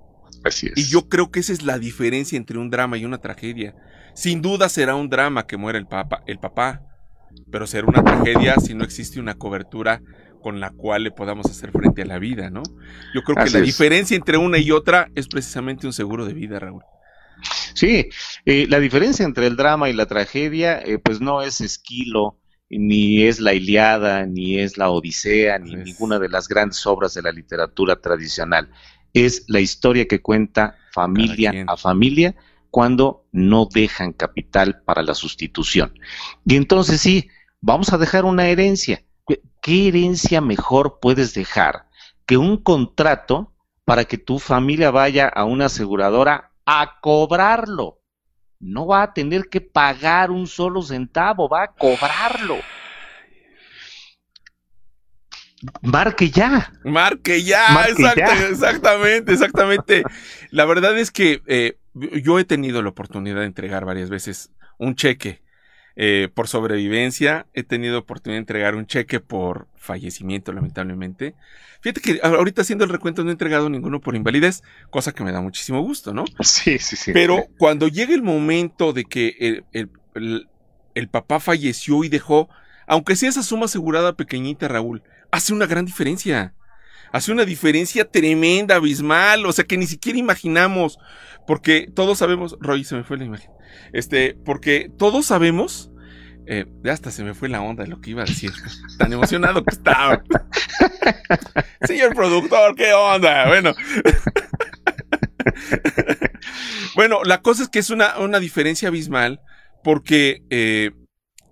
[0.77, 3.74] Y yo creo que esa es la diferencia entre un drama y una tragedia.
[4.14, 6.83] Sin duda será un drama que muera el, papa, el papá,
[7.51, 10.03] pero será una tragedia si no existe una cobertura
[10.42, 12.62] con la cual le podamos hacer frente a la vida, ¿no?
[13.14, 16.59] Yo creo que la diferencia entre una y otra es precisamente un seguro de vida,
[16.59, 16.83] Raúl.
[17.74, 18.09] Sí,
[18.44, 22.38] eh, la diferencia entre el drama y la tragedia, eh, pues no es Esquilo,
[22.70, 27.22] ni es la Iliada, ni es la Odisea, ni ninguna de las grandes obras de
[27.22, 28.68] la literatura tradicional
[29.12, 32.34] es la historia que cuenta familia a familia
[32.70, 35.92] cuando no dejan capital para la sustitución.
[36.44, 37.28] Y entonces sí,
[37.60, 39.04] vamos a dejar una herencia.
[39.60, 41.86] ¿Qué herencia mejor puedes dejar
[42.26, 43.52] que un contrato
[43.84, 48.00] para que tu familia vaya a una aseguradora a cobrarlo?
[48.60, 52.56] No va a tener que pagar un solo centavo, va a cobrarlo.
[55.82, 56.72] Marque ya.
[56.84, 57.86] Marque ya,
[58.50, 60.02] exactamente, exactamente.
[60.50, 64.94] La verdad es que eh, yo he tenido la oportunidad de entregar varias veces un
[64.94, 65.42] cheque
[65.96, 71.34] eh, por sobrevivencia, he tenido oportunidad de entregar un cheque por fallecimiento, lamentablemente.
[71.80, 75.32] Fíjate que ahorita haciendo el recuento no he entregado ninguno por invalidez, cosa que me
[75.32, 76.24] da muchísimo gusto, ¿no?
[76.40, 77.12] Sí, sí, sí.
[77.12, 79.64] Pero cuando llega el momento de que
[80.94, 82.48] el papá falleció y dejó,
[82.86, 86.54] aunque sea esa suma asegurada pequeñita, Raúl, hace una gran diferencia.
[87.12, 90.98] Hace una diferencia tremenda, abismal, o sea que ni siquiera imaginamos,
[91.46, 93.50] porque todos sabemos, Roy, se me fue la imagen,
[93.94, 95.90] este, porque todos sabemos,
[96.46, 98.52] eh, ya hasta se me fue la onda de lo que iba a decir,
[98.98, 100.22] tan emocionado que estaba.
[101.86, 103.48] Señor productor, ¿qué onda?
[103.48, 103.74] Bueno.
[106.94, 109.40] bueno, la cosa es que es una, una diferencia abismal
[109.82, 110.90] porque eh,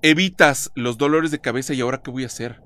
[0.02, 2.65] evitas los dolores de cabeza y ahora qué voy a hacer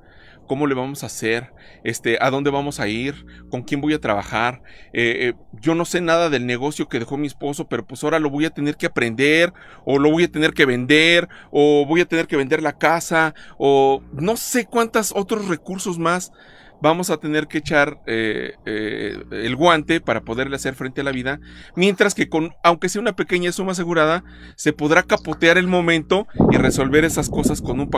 [0.51, 1.53] cómo le vamos a hacer,
[1.85, 4.63] este, a dónde vamos a ir, con quién voy a trabajar.
[4.93, 8.19] Eh, eh, yo no sé nada del negocio que dejó mi esposo, pero pues ahora
[8.19, 9.53] lo voy a tener que aprender,
[9.85, 13.33] o lo voy a tener que vender, o voy a tener que vender la casa,
[13.59, 16.33] o no sé cuántos otros recursos más
[16.83, 21.39] vamos a tener que echar eh, el guante para poderle hacer frente a la vida,
[21.77, 24.25] mientras que con, aunque sea una pequeña suma asegurada,
[24.57, 27.89] se podrá capotear el momento y resolver esas cosas con un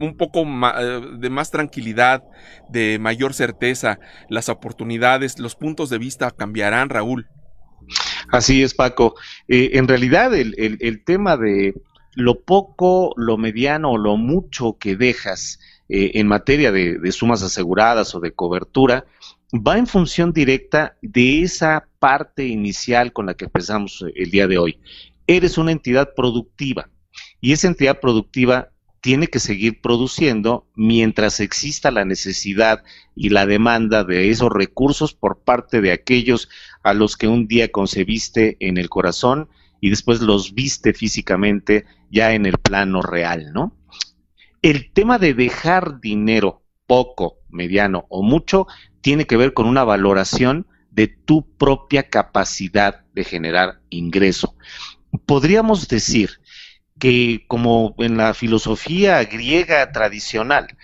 [0.00, 2.24] un poco eh, de más tranquilidad,
[2.68, 7.28] de mayor certeza, las oportunidades, los puntos de vista cambiarán, Raúl.
[8.32, 9.14] Así es, Paco.
[9.48, 11.74] Eh, en realidad, el, tema de
[12.14, 15.58] lo poco, lo mediano o lo mucho que dejas
[15.88, 19.04] eh, en materia de, de, sumas aseguradas o de cobertura
[19.52, 24.58] va en función directa de esa parte inicial con la que empezamos el día de
[24.58, 24.78] hoy.
[25.26, 26.88] Eres una entidad productiva
[27.40, 28.69] y esa entidad productiva
[29.00, 32.82] tiene que seguir produciendo mientras exista la necesidad
[33.14, 36.48] y la demanda de esos recursos por parte de aquellos
[36.82, 39.48] a los que un día concebiste en el corazón
[39.80, 43.76] y después los viste físicamente ya en el plano real, ¿no?
[44.62, 48.66] El tema de dejar dinero poco, mediano o mucho
[49.00, 54.56] tiene que ver con una valoración de tu propia capacidad de generar ingreso.
[55.24, 56.40] Podríamos decir
[57.00, 60.76] que como en la filosofía griega tradicional,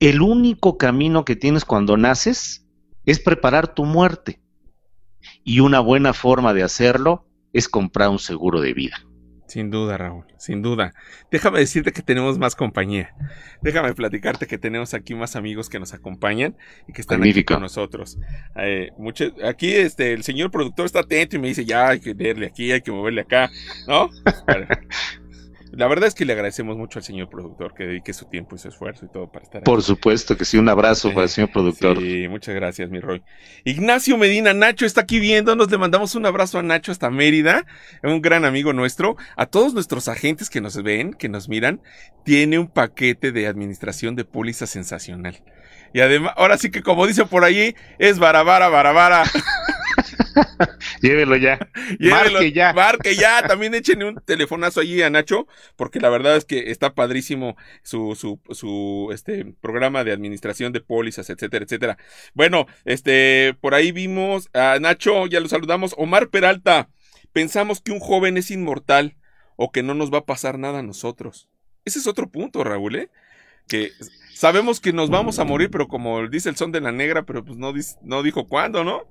[0.00, 2.66] el único camino que tienes cuando naces
[3.06, 4.40] es preparar tu muerte.
[5.44, 9.06] Y una buena forma de hacerlo es comprar un seguro de vida.
[9.46, 10.94] Sin duda, Raúl, sin duda.
[11.30, 13.14] Déjame decirte que tenemos más compañía.
[13.60, 16.56] Déjame platicarte que tenemos aquí más amigos que nos acompañan
[16.88, 18.18] y que están aquí con nosotros.
[18.56, 18.90] Eh,
[19.44, 22.72] aquí este, el señor productor está atento y me dice, ya hay que verle aquí,
[22.72, 23.50] hay que moverle acá,
[23.86, 24.08] ¿no?
[25.72, 28.58] La verdad es que le agradecemos mucho al señor productor que dedique su tiempo y
[28.58, 31.50] su esfuerzo y todo para estar Por supuesto que sí, un abrazo para el señor
[31.50, 31.98] productor.
[31.98, 33.22] Sí, muchas gracias, mi Roy.
[33.64, 37.64] Ignacio Medina, Nacho está aquí viéndonos, le mandamos un abrazo a Nacho hasta Mérida,
[38.02, 39.16] un gran amigo nuestro.
[39.34, 41.80] A todos nuestros agentes que nos ven, que nos miran,
[42.22, 45.42] tiene un paquete de administración de póliza sensacional.
[45.94, 49.24] Y además, ahora sí que como dice por ahí, es barabara, barabara.
[51.02, 51.58] Llévelo ya.
[52.00, 52.72] marque ya.
[52.72, 53.46] Marque ya.
[53.46, 58.14] También échenle un telefonazo allí a Nacho, porque la verdad es que está padrísimo su,
[58.14, 61.98] su, su este, programa de administración de pólizas, etcétera, etcétera.
[62.34, 65.94] Bueno, este, por ahí vimos a Nacho, ya lo saludamos.
[65.96, 66.88] Omar Peralta,
[67.32, 69.16] pensamos que un joven es inmortal
[69.56, 71.48] o que no nos va a pasar nada a nosotros.
[71.84, 73.10] Ese es otro punto, Raúl, ¿eh?
[73.68, 73.90] Que
[74.34, 77.44] sabemos que nos vamos a morir, pero como dice el son de la negra, pero
[77.44, 79.04] pues no, no dijo cuándo, ¿no?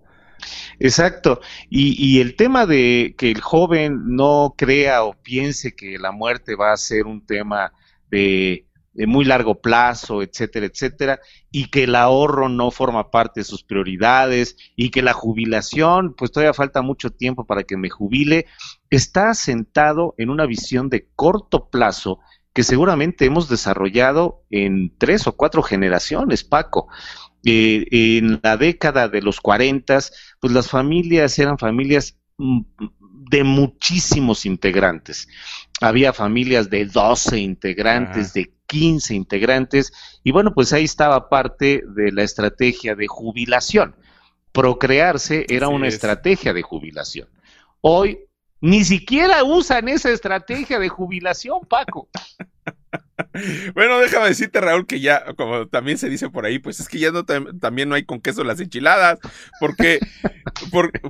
[0.80, 1.42] Exacto.
[1.70, 6.74] Y, el tema de que el joven no crea o piense que la muerte va
[6.74, 7.74] a ser un tema
[8.10, 13.64] de, muy largo plazo, etcétera, etcétera, y que el ahorro no forma parte de sus
[13.64, 18.48] prioridades y que la jubilación, pues todavía falta mucho tiempo para que me jubile,
[18.90, 22.20] está sentado en una visión de corto plazo
[22.54, 26.88] que seguramente hemos desarrollado en tres o cuatro generaciones, Paco.
[27.44, 30.00] Eh, en la década de los 40,
[30.40, 32.62] pues las familias eran familias mm,
[33.32, 35.28] de muchísimos integrantes.
[35.80, 39.92] Había familias de 12 integrantes, de 15 integrantes,
[40.24, 43.96] y bueno, pues ahí estaba parte de la estrategia de jubilación.
[44.52, 47.30] Procrearse era una estrategia de jubilación.
[47.80, 48.20] Hoy
[48.60, 52.10] ni siquiera usan esa estrategia de jubilación, Paco.
[53.74, 57.00] Bueno, déjame decirte, Raúl, que ya, como también se dice por ahí, pues es que
[57.00, 59.20] ya no también no hay con queso las enchiladas,
[59.60, 60.00] porque,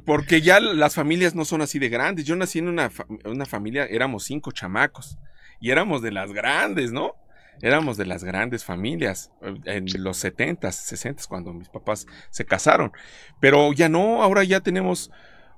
[0.06, 2.26] porque ya las familias no son así de grandes.
[2.26, 2.92] Yo nací en una,
[3.26, 5.18] una familia, éramos cinco chamacos,
[5.60, 7.16] y éramos de las grandes, ¿no?
[7.62, 9.32] Éramos de las grandes familias
[9.66, 12.92] en los setentas, sesentas, cuando mis papás se casaron.
[13.40, 15.12] Pero ya no, ahora ya tenemos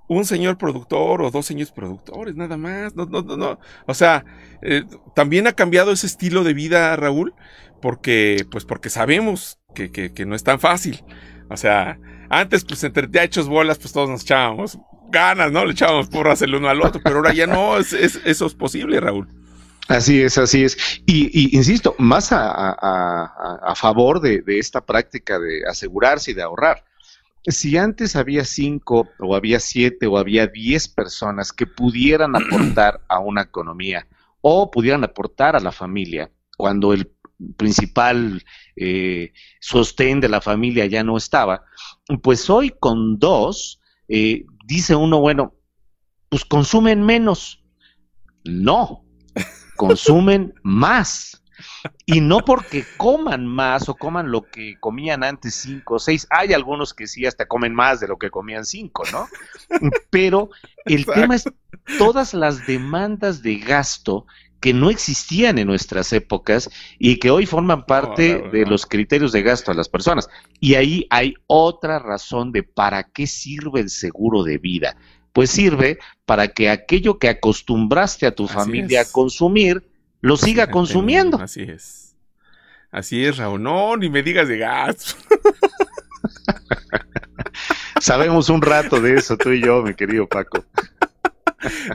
[0.07, 2.95] un señor productor o dos señores productores, nada más.
[2.95, 4.25] No, no, no, O sea,
[4.61, 4.83] eh,
[5.15, 7.33] también ha cambiado ese estilo de vida, Raúl,
[7.81, 11.03] porque, pues porque sabemos que, que, no es tan fácil.
[11.49, 14.77] O sea, antes, pues entre hechos bolas, pues todos nos echábamos
[15.09, 15.65] ganas, ¿no?
[15.65, 18.99] Le echábamos porras el uno al otro, pero ahora ya no, es, eso es posible,
[18.99, 19.27] Raúl.
[19.89, 21.01] Así es, así es.
[21.05, 26.41] Y, insisto, más a, a, a favor de, de, esta práctica de asegurarse y de
[26.41, 26.83] ahorrar
[27.45, 33.19] si antes había cinco o había siete o había diez personas que pudieran aportar a
[33.19, 34.07] una economía
[34.41, 37.11] o pudieran aportar a la familia, cuando el
[37.57, 38.43] principal
[38.75, 41.63] eh, sostén de la familia ya no estaba,
[42.21, 45.55] pues hoy con dos, eh, dice uno, bueno,
[46.29, 47.63] pues consumen menos.
[48.43, 49.05] No,
[49.77, 51.42] consumen más.
[52.05, 56.27] Y no porque coman más o coman lo que comían antes cinco o seis.
[56.29, 59.27] Hay algunos que sí hasta comen más de lo que comían cinco, ¿no?
[60.09, 60.49] Pero
[60.85, 61.45] el tema es
[61.97, 64.25] todas las demandas de gasto
[64.63, 69.41] que no existían en nuestras épocas y que hoy forman parte de los criterios de
[69.41, 70.29] gasto a las personas.
[70.61, 74.95] Y ahí hay otra razón de para qué sirve el seguro de vida.
[75.33, 79.83] Pues sirve para que aquello que acostumbraste a tu familia a consumir,
[80.23, 81.37] lo siga consumiendo.
[81.37, 82.15] Así es.
[82.91, 83.61] Así es, Raúl.
[83.61, 85.17] No, ni me digas de gas.
[87.99, 90.63] Sabemos un rato de eso, tú y yo, mi querido Paco.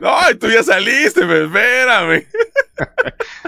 [0.03, 2.27] No, tú ya saliste, espérame.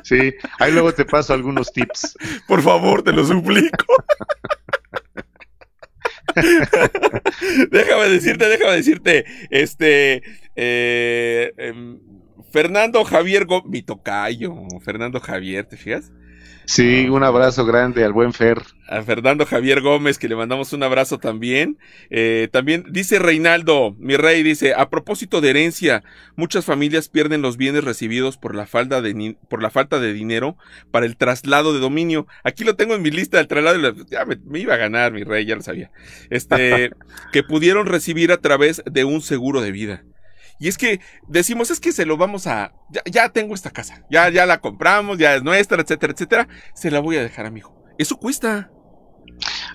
[0.03, 2.16] Sí, ahí luego te paso algunos tips.
[2.49, 3.85] Por favor, te lo suplico.
[7.70, 10.22] déjame decirte, déjame decirte, este,
[10.57, 11.99] eh, em,
[12.51, 16.12] Fernando Javier, mi tocayo, Fernando Javier, ¿te fijas?
[16.70, 18.62] Sí, un abrazo grande al buen Fer.
[18.86, 21.78] A Fernando Javier Gómez, que le mandamos un abrazo también.
[22.11, 26.05] Eh, también dice Reinaldo, mi rey, dice, a propósito de herencia,
[26.36, 30.57] muchas familias pierden los bienes recibidos por la falta de, por la falta de dinero
[30.92, 32.28] para el traslado de dominio.
[32.44, 35.24] Aquí lo tengo en mi lista del traslado, ya me, me iba a ganar, mi
[35.24, 35.90] rey, ya lo sabía.
[36.30, 36.90] Este,
[37.32, 40.05] que pudieron recibir a través de un seguro de vida.
[40.61, 42.75] Y es que decimos, es que se lo vamos a,
[43.11, 47.01] ya, tengo esta casa, ya, ya la compramos, ya es nuestra, etcétera, etcétera, se la
[47.01, 47.83] voy a dejar a mi hijo.
[47.97, 48.71] Eso cuesta.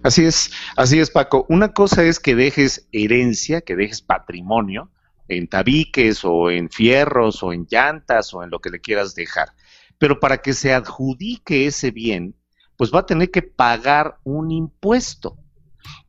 [0.04, 1.48] Así es, así es, Paco.
[1.50, 4.92] Una cosa es que dejes herencia, que dejes patrimonio
[5.28, 9.54] en tabiques o en fierros o en llantas o en lo que le quieras dejar.
[9.98, 12.36] Pero para que se adjudique ese bien,
[12.78, 15.40] pues va a tener que pagar un impuesto.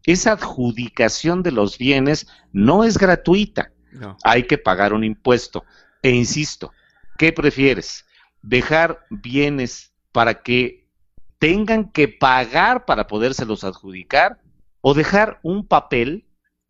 [0.05, 3.72] Esa adjudicación de los bienes no es gratuita
[4.22, 5.64] hay que pagar un impuesto.
[6.03, 6.72] E insisto,
[7.18, 8.05] ¿qué prefieres?
[8.42, 10.88] ¿Dejar bienes para que
[11.38, 14.40] tengan que pagar para podérselos adjudicar?
[14.80, 16.26] ¿O dejar un papel,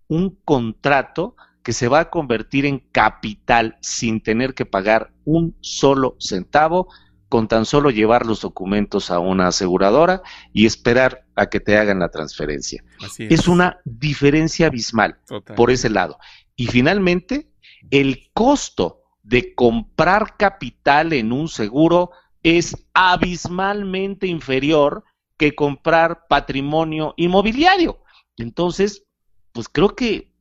[0.09, 6.16] un contrato que se va a convertir en capital sin tener que pagar un solo
[6.20, 6.89] centavo
[7.29, 10.22] con tan solo llevar los documentos a una aseguradora
[10.53, 12.85] y esperar a que te hagan la transferencia.
[13.18, 13.49] es.
[13.49, 15.18] una diferencia abismal
[15.57, 16.18] por ese lado.
[16.57, 17.51] Y finalmente,
[17.91, 22.11] el costo de comprar capital en un seguro
[22.43, 25.05] es abismalmente inferior
[25.37, 27.99] que comprar patrimonio inmobiliario.
[28.37, 29.05] Entonces,
[29.53, 30.33] pues creo que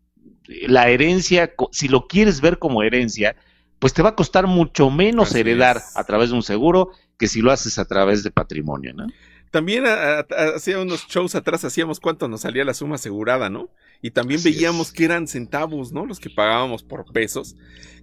[0.68, 3.36] la herencia, si lo quieres ver como herencia,
[3.80, 7.41] pues te va a costar mucho menos heredar a través de un seguro que si
[7.41, 9.07] lo haces a través de patrimonio, ¿no?
[9.55, 13.69] También hacía unos shows atrás, hacíamos cuánto nos salía la suma asegurada, ¿no?
[14.01, 16.05] Y también veíamos que eran centavos, ¿no?
[16.05, 17.55] Los que pagábamos por pesos,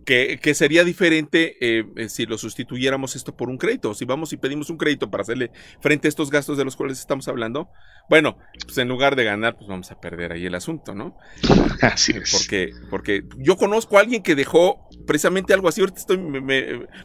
[0.06, 3.92] que, que sería diferente eh, eh, si lo sustituyéramos esto por un crédito.
[3.92, 5.50] Si vamos y pedimos un crédito para hacerle
[5.82, 7.68] frente a estos gastos de los cuales estamos hablando,
[8.08, 11.18] bueno, pues en lugar de ganar, pues vamos a perder ahí el asunto, ¿no?
[11.82, 12.32] Así es.
[12.32, 16.40] Porque, porque yo conozco a alguien que dejó precisamente algo así, ahorita estoy, me,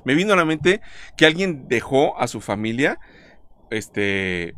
[0.06, 0.80] me vino a la mente
[1.18, 2.98] que alguien dejó a su familia
[3.70, 4.56] este,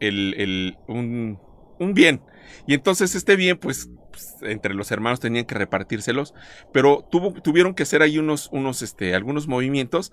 [0.00, 1.38] el, el, un,
[1.78, 2.22] un bien.
[2.66, 6.34] Y entonces este bien, pues, pues, entre los hermanos tenían que repartírselos,
[6.72, 10.12] pero tuvo, tuvieron que hacer ahí unos, unos, este, algunos movimientos,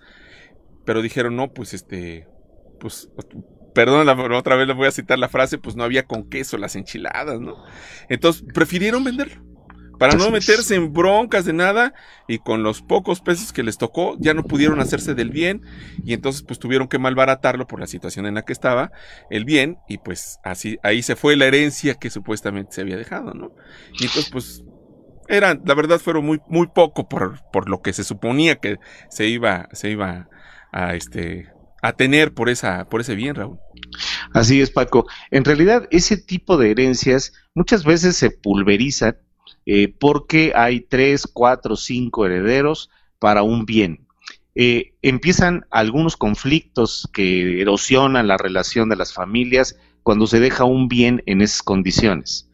[0.85, 2.27] pero dijeron, no, pues, este,
[2.79, 3.09] pues,
[3.73, 6.75] perdón, otra vez le voy a citar la frase, pues no había con queso las
[6.75, 7.63] enchiladas, ¿no?
[8.09, 9.48] Entonces, prefirieron venderlo
[9.99, 11.93] para no meterse en broncas de nada
[12.27, 15.61] y con los pocos pesos que les tocó ya no pudieron hacerse del bien
[16.03, 18.91] y entonces pues tuvieron que malbaratarlo por la situación en la que estaba
[19.29, 23.33] el bien y pues así ahí se fue la herencia que supuestamente se había dejado,
[23.33, 23.51] ¿no?
[23.99, 24.63] Y entonces pues
[25.27, 28.77] eran, la verdad fueron muy muy poco por, por lo que se suponía que
[29.09, 30.29] se iba se iba
[30.71, 33.59] a este a tener por esa por ese bien, Raúl.
[34.33, 35.07] Así es, Paco.
[35.31, 39.17] En realidad ese tipo de herencias muchas veces se pulverizan
[39.65, 42.89] eh, porque hay tres, cuatro, cinco herederos
[43.19, 44.07] para un bien.
[44.55, 50.87] Eh, empiezan algunos conflictos que erosionan la relación de las familias cuando se deja un
[50.87, 52.49] bien en esas condiciones.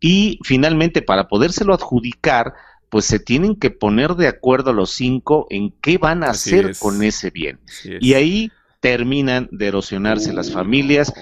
[0.00, 2.54] Y finalmente, para podérselo adjudicar,
[2.88, 7.02] pues se tienen que poner de acuerdo los cinco en qué van a hacer con
[7.02, 7.60] ese bien.
[8.00, 11.12] Y ahí terminan de erosionarse las familias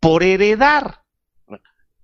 [0.00, 1.02] por heredar.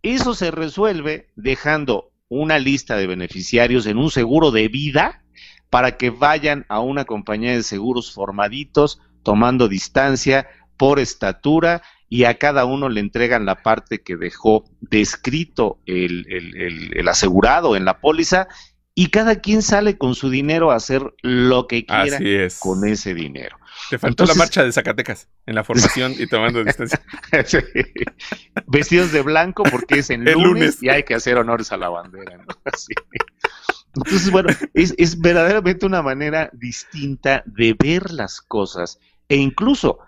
[0.02, 5.22] Eso se resuelve dejando una lista de beneficiarios en un seguro de vida
[5.70, 12.38] para que vayan a una compañía de seguros formaditos, tomando distancia por estatura y a
[12.38, 18.48] cada uno le entregan la parte que dejó descrito el, el, asegurado en la póliza
[18.94, 22.18] y cada quien sale con su dinero a hacer lo que quiera
[22.60, 23.58] con ese dinero.
[23.90, 27.00] Te faltó la marcha de Zacatecas en la formación y tomando distancia.
[28.66, 32.38] Vestidos de blanco porque es en lunes, y hay que hacer honores a la bandera.
[33.94, 38.98] Entonces, bueno, es, verdaderamente una manera distinta de ver las cosas
[39.28, 39.98] e incluso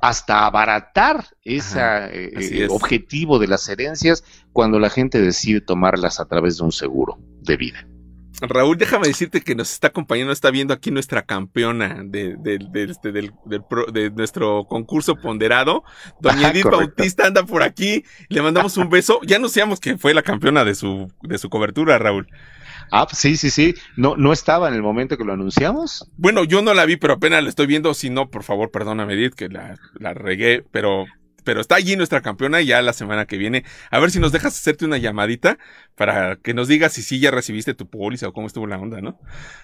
[0.00, 4.22] hasta abaratar ese eh, objetivo de las herencias
[4.52, 7.88] cuando la gente decide tomarlas a través de un seguro de vida.
[8.40, 12.36] Raúl, déjame decirte que nos está acompañando, está viendo aquí nuestra campeona de,
[12.74, 15.82] este, de nuestro concurso ponderado.
[16.20, 18.04] Doña Edith Bautista anda por aquí.
[18.28, 19.20] Le mandamos un beso.
[19.26, 22.28] Ya anunciamos que fue la campeona de su, de su cobertura, Raúl.
[22.90, 23.74] Ah, pues sí, sí, sí.
[23.96, 26.08] No, no estaba en el momento que lo anunciamos.
[26.16, 27.92] Bueno, yo no la vi, pero apenas la estoy viendo.
[27.92, 31.06] Si no, por favor, perdóname, Edith, que la, la regué, pero
[31.48, 33.64] pero está allí nuestra campeona ya la semana que viene.
[33.90, 35.56] A ver si nos dejas hacerte una llamadita
[35.94, 39.00] para que nos digas si sí ya recibiste tu póliza o cómo estuvo la onda,
[39.00, 39.18] ¿no?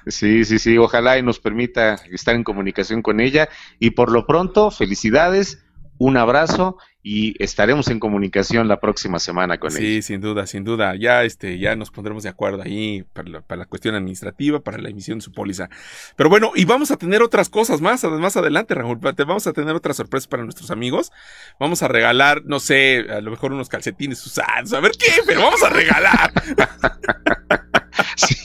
[0.07, 3.51] Sí, sí, sí, ojalá y nos permita estar en comunicación con ella.
[3.79, 5.64] Y por lo pronto, felicidades,
[5.99, 9.81] un abrazo y estaremos en comunicación la próxima semana con ella.
[9.81, 10.95] Sí, sin duda, sin duda.
[10.97, 14.79] Ya, este, ya nos pondremos de acuerdo ahí para la, para la, cuestión administrativa, para
[14.79, 15.69] la emisión de su póliza.
[16.17, 18.99] Pero bueno, y vamos a tener otras cosas más, más adelante, Raúl.
[18.99, 21.13] Vamos a tener otras sorpresas para nuestros amigos.
[21.61, 25.43] Vamos a regalar, no sé, a lo mejor unos calcetines usados, a ver qué, pero
[25.43, 26.33] vamos a regalar.
[28.17, 28.37] sí.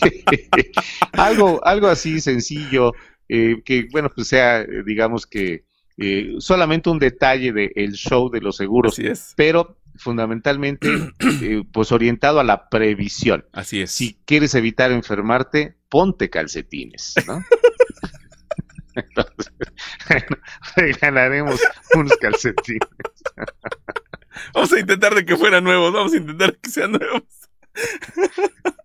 [1.14, 2.92] algo, algo así sencillo,
[3.30, 5.69] eh, que bueno, pues sea, eh, digamos que
[6.00, 9.00] eh, solamente un detalle del show de los seguros,
[9.36, 10.88] pero fundamentalmente
[11.42, 13.46] eh, pues orientado a la previsión.
[13.52, 13.92] Así es.
[13.92, 17.44] Si quieres evitar enfermarte, ponte calcetines, ¿no?
[18.96, 19.54] Entonces,
[20.76, 21.60] regalaremos
[21.96, 22.80] unos calcetines.
[24.54, 27.24] Vamos a intentar de que fueran nuevos, vamos a intentar que sean nuevos.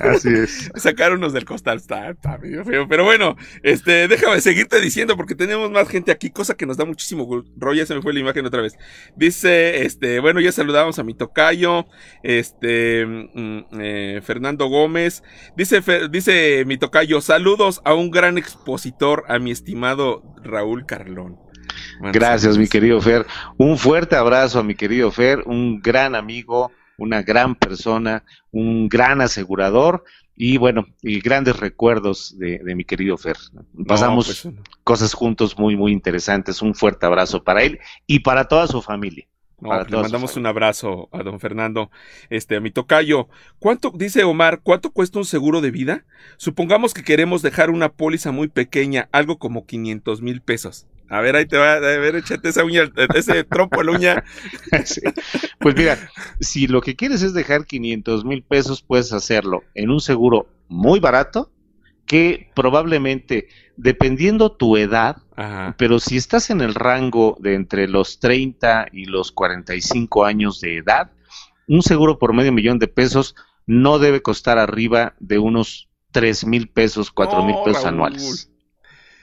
[0.00, 0.70] Así es.
[0.76, 2.86] Sacar unos del costal está, medio feo.
[2.88, 6.84] Pero bueno, este, déjame seguirte diciendo porque tenemos más gente aquí, cosa que nos da
[6.84, 7.84] muchísimo rollo.
[7.86, 8.76] Se me fue la imagen otra vez.
[9.16, 11.86] Dice, este, bueno, ya saludamos a mi tocayo,
[12.22, 15.22] este, mm, eh, Fernando Gómez.
[15.56, 21.38] Dice, dice mi tocayo, saludos a un gran expositor, a mi estimado Raúl Carlón.
[22.00, 23.26] Gracias, mi querido Fer.
[23.56, 29.22] Un fuerte abrazo a mi querido Fer, un gran amigo una gran persona, un gran
[29.22, 30.04] asegurador
[30.36, 33.36] y bueno, y grandes recuerdos de, mi querido Fer.
[33.86, 36.60] Pasamos pues, cosas juntos muy, muy interesantes.
[36.60, 39.26] Un fuerte abrazo para él y para toda su familia.
[39.60, 41.90] Pues, le mandamos un abrazo a don Fernando,
[42.30, 43.28] este, a mi tocayo.
[43.58, 46.04] ¿Cuánto, dice Omar, cuánto cuesta un seguro de vida?
[46.36, 50.86] Supongamos que queremos dejar una póliza muy pequeña, algo como 500 mil pesos.
[51.08, 52.82] A ver, ahí te va, a ver, échate esa uña,
[53.14, 54.24] ese trompo a la uña.
[55.60, 55.98] Pues mira,
[56.40, 61.00] si lo que quieres es dejar 500 mil pesos, puedes hacerlo en un seguro muy
[61.00, 61.50] barato,
[62.06, 65.18] que probablemente, dependiendo tu edad,
[65.76, 70.78] pero si estás en el rango de entre los 30 y los 45 años de
[70.78, 71.10] edad,
[71.66, 73.34] un seguro por medio millón de pesos
[73.66, 78.50] no debe costar arriba de unos 3 mil pesos, 4 mil pesos anuales.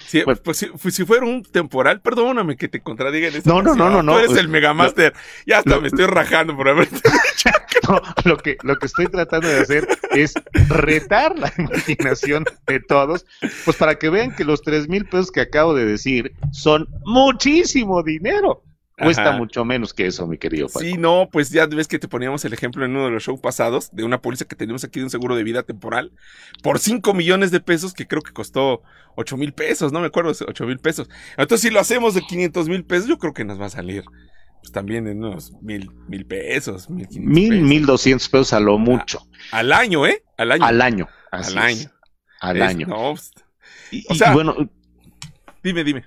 [0.05, 3.89] Si, pues, pues, si, fuera un temporal, perdóname que te contradiga en No, no, no,
[3.89, 4.13] no, no.
[4.13, 5.13] Tú eres el Megamaster.
[5.45, 6.87] ya hasta me estoy rajando por haber
[7.89, 10.33] no, lo que, lo que estoy tratando de hacer es
[10.69, 13.25] retar la imaginación de todos,
[13.63, 18.03] pues para que vean que los tres mil pesos que acabo de decir son muchísimo
[18.03, 18.63] dinero.
[18.97, 20.79] Cuesta mucho menos que eso, mi querido Paco.
[20.79, 23.41] Sí, no, pues ya ves que te poníamos el ejemplo en uno de los shows
[23.41, 26.13] pasados de una póliza que tenemos aquí de un seguro de vida temporal
[26.63, 28.83] por 5 millones de pesos que creo que costó
[29.15, 31.09] 8 mil pesos, no me acuerdo, 8 mil pesos.
[31.31, 34.05] Entonces, si lo hacemos de 500 mil pesos, yo creo que nos va a salir
[34.61, 39.27] pues también en unos mil, mil pesos, mil Mil, mil doscientos pesos a lo mucho.
[39.51, 40.23] al año, ¿eh?
[40.37, 40.65] Al año.
[40.65, 41.09] Al año.
[41.31, 41.91] al año.
[42.39, 42.87] Al año.
[42.87, 43.31] Pues,
[44.09, 44.55] o sea, bueno,
[45.61, 46.05] dime, dime.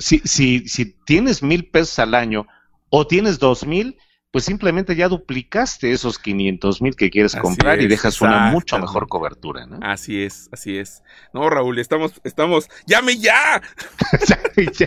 [0.00, 2.46] Si, si, si tienes mil pesos al año
[2.90, 3.96] o tienes dos mil,
[4.32, 9.06] pues simplemente ya duplicaste esos 500 mil que quieres comprar y dejas una mucho mejor
[9.06, 9.78] cobertura, ¿no?
[9.82, 11.02] Así es, así es.
[11.34, 13.60] No, Raúl, estamos, estamos, llame ya.
[14.78, 14.86] ya,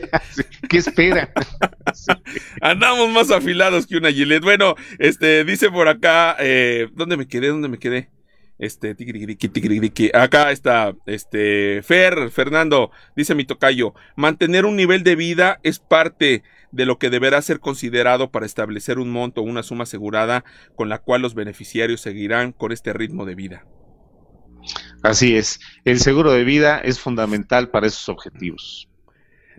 [0.68, 1.30] ¿Qué espera?
[2.62, 4.41] Andamos más afilados que una gilet.
[4.41, 7.49] Bueno, este, dice por acá, eh, ¿dónde me quedé?
[7.49, 8.10] ¿Dónde me quedé?
[8.58, 8.95] Este,
[10.14, 16.43] acá está, este, Fer, Fernando, dice mi tocayo, mantener un nivel de vida es parte
[16.72, 20.45] de lo que deberá ser considerado para establecer un monto o una suma asegurada
[20.76, 23.66] con la cual los beneficiarios seguirán con este ritmo de vida.
[25.03, 28.89] Así es, el seguro de vida es fundamental para esos objetivos.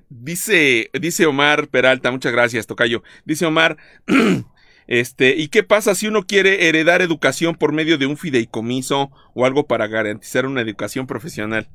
[0.08, 3.02] Dice, dice Omar Peralta, muchas gracias, Tocayo.
[3.24, 3.76] Dice Omar,
[4.86, 9.44] este, ¿y qué pasa si uno quiere heredar educación por medio de un fideicomiso o
[9.44, 11.68] algo para garantizar una educación profesional?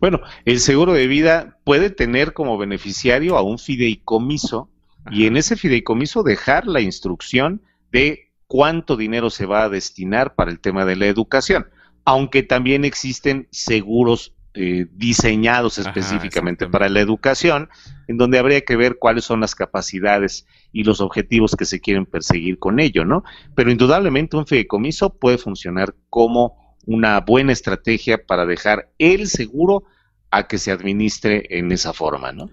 [0.00, 4.70] Bueno, el seguro de vida puede tener como beneficiario a un fideicomiso
[5.10, 10.50] y en ese fideicomiso dejar la instrucción de cuánto dinero se va a destinar para
[10.50, 11.66] el tema de la educación,
[12.04, 17.68] aunque también existen seguros eh, diseñados específicamente para la educación,
[18.08, 22.06] en donde habría que ver cuáles son las capacidades y los objetivos que se quieren
[22.06, 23.22] perseguir con ello, ¿no?
[23.54, 29.84] Pero indudablemente un fideicomiso puede funcionar como una buena estrategia para dejar el seguro
[30.32, 32.50] a que se administre en esa forma, ¿no?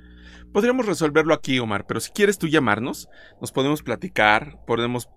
[0.53, 3.09] Podríamos resolverlo aquí, Omar, pero si quieres tú llamarnos,
[3.41, 5.09] nos podemos platicar, podemos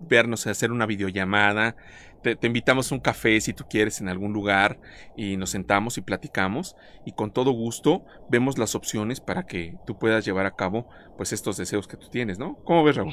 [0.00, 1.76] vernos, hacer una videollamada,
[2.22, 4.78] te, invitamos a un café si tú quieres en algún lugar
[5.16, 9.98] y nos sentamos y platicamos y con todo gusto vemos las opciones para que tú
[9.98, 12.56] puedas llevar a cabo pues estos deseos que tú tienes, ¿no?
[12.64, 13.12] ¿Cómo ves, Raúl?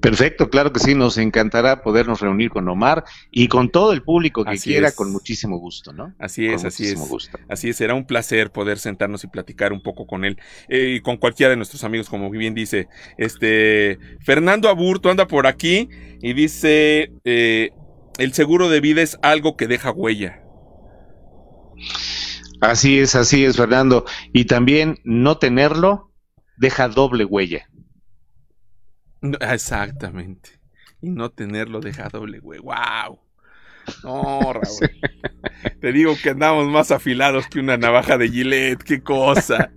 [0.00, 4.44] Perfecto, claro que sí, nos encantará podernos reunir con Omar y con todo el público
[4.44, 6.14] que quiera con muchísimo gusto, ¿no?
[6.18, 6.98] Así es, así es.
[7.48, 10.38] Así es, será un placer poder sentarnos y platicar un poco con él
[10.68, 12.88] eh, y con cualquiera de nuestros amigos, como bien dice,
[13.18, 15.88] este Fernando Aburto anda por aquí
[16.22, 17.70] y dice eh,
[18.18, 20.42] el seguro de vida es algo que deja huella.
[22.60, 24.04] Así es, así es, Fernando.
[24.32, 26.12] Y también no tenerlo
[26.56, 27.68] deja doble huella.
[29.40, 30.60] exactamente.
[31.00, 32.62] Y no tenerlo deja doble huella.
[32.62, 33.20] ¡Wow!
[34.04, 34.90] No, Raúl.
[35.80, 38.82] Te digo que andamos más afilados que una navaja de Gillette.
[38.84, 39.72] ¡Qué cosa!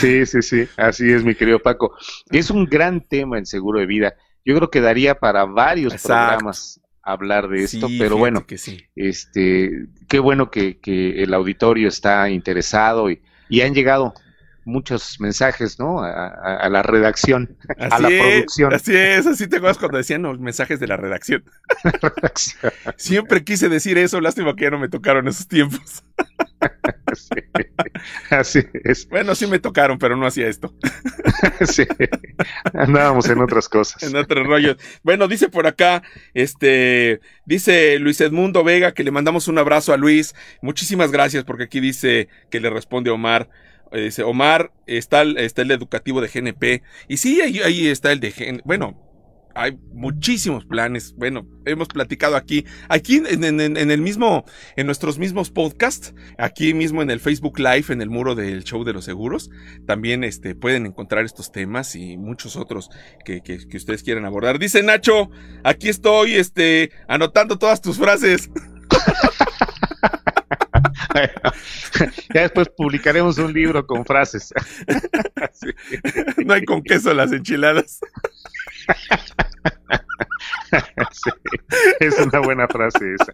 [0.00, 0.68] Sí, sí, sí.
[0.76, 1.94] Así es, mi querido Paco.
[2.30, 4.14] Es un gran tema el seguro de vida.
[4.44, 8.84] Yo creo que daría para varios programas hablar de esto, pero bueno, que sí.
[8.96, 14.14] este, qué bueno que, que, el auditorio está interesado y, y han llegado
[14.64, 16.02] muchos mensajes, ¿no?
[16.02, 18.74] A, la redacción, a la producción.
[18.74, 21.44] Así es, así te acuerdas cuando decían los mensajes de la redacción.
[22.96, 26.04] Siempre quise decir eso, lástima que ya no me tocaron esos tiempos.
[28.30, 29.08] así es.
[29.08, 30.74] Bueno, sí me tocaron, pero no hacía esto.
[31.66, 31.86] sí,
[32.72, 34.02] andábamos en otras cosas.
[34.02, 34.76] En otros rollos.
[35.02, 36.02] Bueno, dice por acá,
[36.32, 40.34] este, dice Luis Edmundo Vega que le mandamos un abrazo a Luis.
[40.62, 43.48] Muchísimas gracias porque aquí dice que le responde Omar.
[43.92, 46.82] Eh, dice Omar, está el, está el educativo de GNP.
[47.08, 48.62] Y sí, ahí, ahí está el de GNP.
[48.64, 49.04] Bueno,
[49.54, 51.14] hay muchísimos planes.
[51.16, 54.44] Bueno, hemos platicado aquí, aquí en, el mismo,
[54.76, 58.84] en nuestros mismos podcasts, aquí mismo en el Facebook Live, en el muro del show
[58.84, 59.50] de los seguros,
[59.86, 62.90] también este, pueden encontrar estos temas y muchos otros
[63.24, 64.58] que, que, que ustedes quieran abordar.
[64.58, 65.30] Dice Nacho,
[65.62, 68.50] aquí estoy, este, anotando todas tus frases.
[72.34, 74.52] ya después publicaremos un libro con frases.
[76.44, 78.00] No hay con queso las enchiladas.
[82.00, 83.32] es una buena frase esa.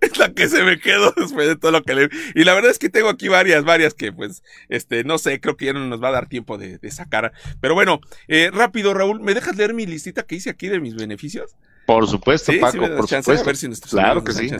[0.00, 2.08] Es la que se me quedó después de todo lo que le...
[2.34, 5.56] Y la verdad es que tengo aquí varias, varias que pues, este, no sé, creo
[5.56, 7.32] que ya no nos va a dar tiempo de, sacar.
[7.60, 10.94] Pero bueno, eh, rápido Raúl, ¿me dejas leer mi listita que hice aquí de mis
[10.94, 11.56] beneficios?
[11.86, 13.88] Por supuesto, Paco, por supuesto.
[13.90, 14.50] claro que sí.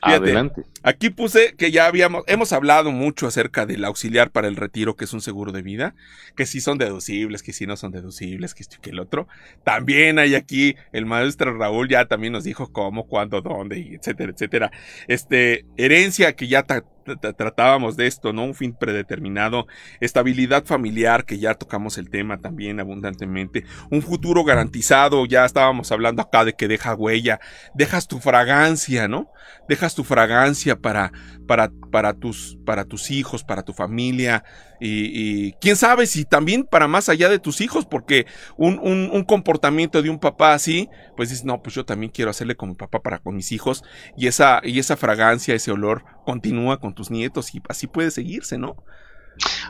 [0.00, 0.64] Adelante.
[0.82, 5.04] Aquí puse que ya habíamos, hemos hablado mucho acerca del auxiliar para el retiro, que
[5.04, 5.94] es un seguro de vida,
[6.36, 9.28] que si son deducibles, que si no son deducibles, que esto y que el otro.
[9.64, 14.72] También hay aquí, el maestro Raúl ya también nos dijo cómo, cuándo, dónde, etcétera, etcétera.
[15.06, 16.64] Este, herencia que ya
[17.02, 18.44] tratábamos de esto, ¿no?
[18.44, 19.66] Un fin predeterminado,
[20.00, 26.22] estabilidad familiar, que ya tocamos el tema también abundantemente, un futuro garantizado, ya estábamos hablando
[26.22, 27.40] acá de que deja huella,
[27.74, 29.30] dejas tu fragancia, ¿no?
[29.68, 31.12] Dejas tu fragancia para,
[31.46, 34.44] para, para, tus, para tus hijos, para tu familia,
[34.84, 38.26] y, quién sabe si también para más allá de tus hijos, porque
[38.56, 42.56] un, un, comportamiento de un papá así, pues dices, no, pues yo también quiero hacerle
[42.56, 43.84] como papá para con mis hijos,
[44.16, 48.58] y esa, y esa fragancia, ese olor continúa con tus nietos y así puede seguirse,
[48.58, 48.76] ¿no?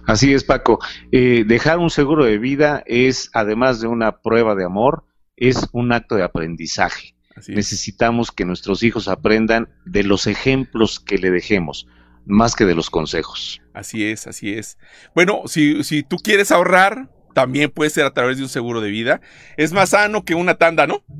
[0.06, 0.78] Así es, Paco.
[1.12, 5.04] Eh, dejar un seguro de vida es, además de una prueba de amor,
[5.36, 7.14] es un acto de aprendizaje.
[7.48, 11.86] Necesitamos que nuestros hijos aprendan de los ejemplos que le dejemos,
[12.26, 13.60] más que de los consejos.
[13.72, 14.78] Así es, así es.
[15.14, 18.90] Bueno, si, si tú quieres ahorrar, también puede ser a través de un seguro de
[18.90, 19.20] vida.
[19.56, 21.02] Es más sano que una tanda, ¿no?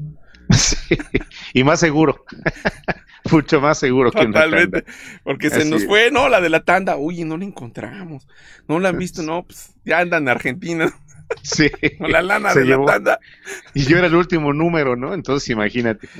[0.53, 0.99] Sí,
[1.55, 2.27] y más seguro.
[3.31, 4.85] Mucho más seguro que Totalmente.
[5.23, 6.29] Porque se nos fue, ¿no?
[6.29, 6.97] La de la tanda.
[6.97, 8.27] Uy, no la encontramos.
[8.69, 9.45] No la han visto, no.
[9.45, 10.93] Pues ya andan en Argentina.
[11.43, 11.71] Sí.
[11.99, 13.21] Con la lana de la tanda.
[13.75, 15.15] Y yo era el último número, ¿no?
[15.15, 16.09] Entonces imagínate.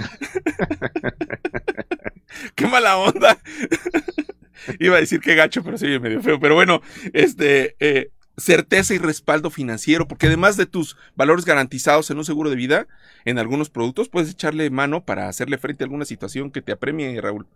[2.55, 3.39] Qué mala onda.
[4.79, 6.39] Iba a decir que gacho, pero sí, medio feo.
[6.39, 6.83] Pero bueno,
[7.13, 12.51] este, eh, certeza y respaldo financiero, porque además de tus valores garantizados en un seguro
[12.51, 12.87] de vida,
[13.25, 17.21] en algunos productos puedes echarle mano para hacerle frente a alguna situación que te apremie,
[17.21, 17.47] Raúl.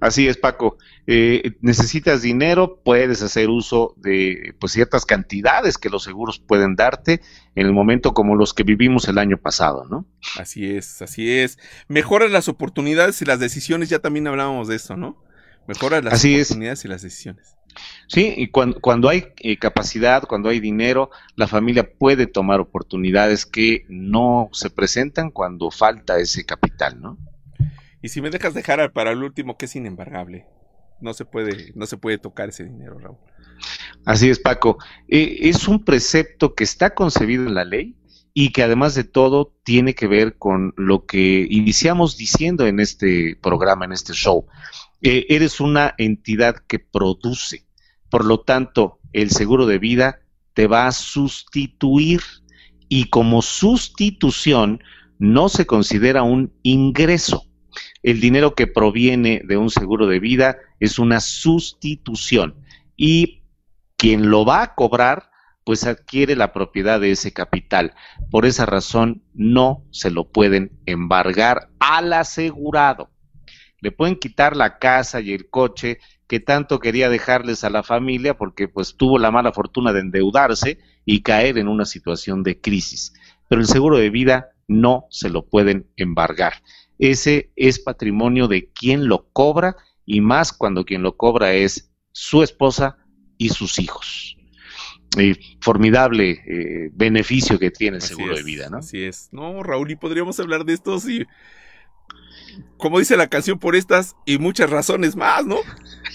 [0.00, 0.76] Así es, Paco.
[1.06, 7.20] Eh, necesitas dinero, puedes hacer uso de pues, ciertas cantidades que los seguros pueden darte
[7.54, 10.06] en el momento como los que vivimos el año pasado, ¿no?
[10.38, 11.58] Así es, así es.
[11.88, 15.22] Mejoras las oportunidades y las decisiones, ya también hablábamos de eso, ¿no?
[15.66, 17.56] Mejoras las oportunidades y las decisiones.
[18.08, 23.84] Sí, y cuando, hay eh, capacidad, cuando hay dinero, la familia puede tomar oportunidades que
[23.88, 27.18] no se presentan cuando falta ese capital, ¿no?
[28.02, 30.46] Y si me dejas dejar para el último, que es inembargable.
[31.00, 33.16] No se puede, no se puede tocar ese dinero, Raúl.
[34.04, 34.78] Así es, Paco.
[35.08, 37.96] Eh, es un precepto que está concebido en la ley
[38.34, 43.36] y que además de todo tiene que ver con lo que iniciamos diciendo en este
[43.40, 44.46] programa, en este show.
[45.00, 47.64] Eh, eres una entidad que produce.
[48.14, 50.20] Por lo tanto, el seguro de vida
[50.52, 52.20] te va a sustituir
[52.88, 54.84] y como sustitución
[55.18, 57.48] no se considera un ingreso.
[58.04, 62.54] El dinero que proviene de un seguro de vida es una sustitución
[62.96, 63.42] y
[63.96, 65.32] quien lo va a cobrar
[65.64, 67.94] pues adquiere la propiedad de ese capital.
[68.30, 73.10] Por esa razón no se lo pueden embargar al asegurado.
[73.80, 78.36] Le pueden quitar la casa y el coche que tanto quería dejarles a la familia
[78.36, 83.12] porque pues tuvo la mala fortuna de endeudarse y caer en una situación de crisis.
[83.48, 86.54] Pero el seguro de vida no se lo pueden embargar.
[86.98, 92.42] Ese es patrimonio de quien lo cobra y más cuando quien lo cobra es su
[92.42, 92.96] esposa
[93.36, 94.36] y sus hijos.
[95.60, 98.78] formidable eh, beneficio que tiene el seguro de vida, ¿no?
[98.78, 99.28] Así es.
[99.32, 101.24] No, Raúl, y podríamos hablar de esto si,
[102.76, 105.58] como dice la canción, por estas y muchas razones más, ¿no?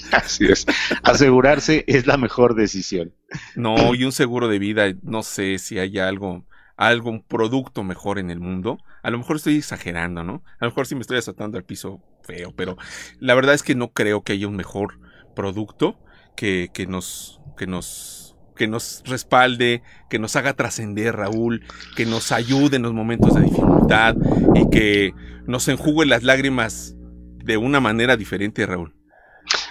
[0.24, 0.66] Así es.
[1.04, 3.14] Asegurarse es la mejor decisión.
[3.56, 6.46] No, y un seguro de vida, no sé si hay algo,
[6.78, 8.78] algún producto mejor en el mundo.
[9.04, 10.44] A lo mejor estoy exagerando, ¿no?
[10.60, 12.78] A lo mejor sí me estoy azotando al piso feo, pero
[13.20, 15.00] la verdad es que no creo que haya un mejor
[15.36, 16.00] producto
[16.36, 22.34] que, que nos, que nos que nos respalde, que nos haga trascender, Raúl, que nos
[22.34, 24.18] ayude en los momentos de dificultad
[24.54, 25.14] y que
[25.48, 26.98] nos enjugue las lágrimas
[27.38, 28.99] de una manera diferente, Raúl.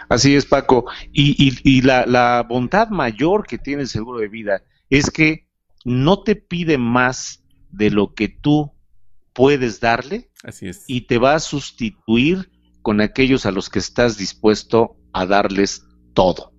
[0.09, 0.87] Así es, Paco.
[1.13, 5.47] Y, la, bondad mayor que tiene el seguro de vida es que
[5.85, 8.73] no te pide más de lo que tú
[9.35, 10.31] puedes darle.
[10.43, 10.85] Así es.
[10.87, 12.51] Y te va a sustituir
[12.83, 15.85] con aquellos a los que estás dispuesto a darles
[16.15, 16.53] todo.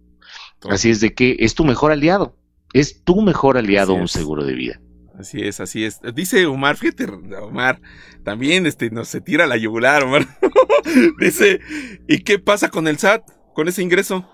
[0.70, 2.38] Así es de que es tu mejor aliado.
[2.74, 4.80] Es tu mejor aliado un seguro de vida.
[5.18, 6.00] Así es, así es.
[6.14, 7.06] Dice Omar, fíjate,
[7.41, 7.82] Omar,
[8.24, 10.26] también este, nos se tira la yugular, Omar.
[11.20, 11.60] Dice,
[12.08, 13.30] ¿y qué pasa con el SAT,
[13.60, 14.26] con ese ingreso?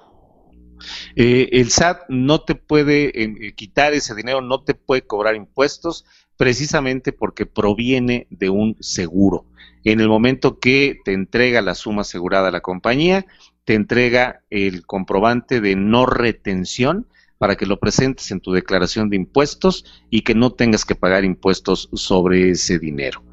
[1.16, 6.06] Eh, el SAT no te puede eh, quitar ese dinero, no te puede cobrar impuestos,
[6.38, 9.46] precisamente porque proviene de un seguro.
[9.84, 13.26] En el momento que te entrega la suma asegurada a la compañía,
[13.64, 17.08] te entrega el comprobante de no retención
[17.40, 21.26] para que lo presentes en tu declaración de impuestos y que no tengas que pagar
[21.26, 23.24] impuestos sobre ese dinero.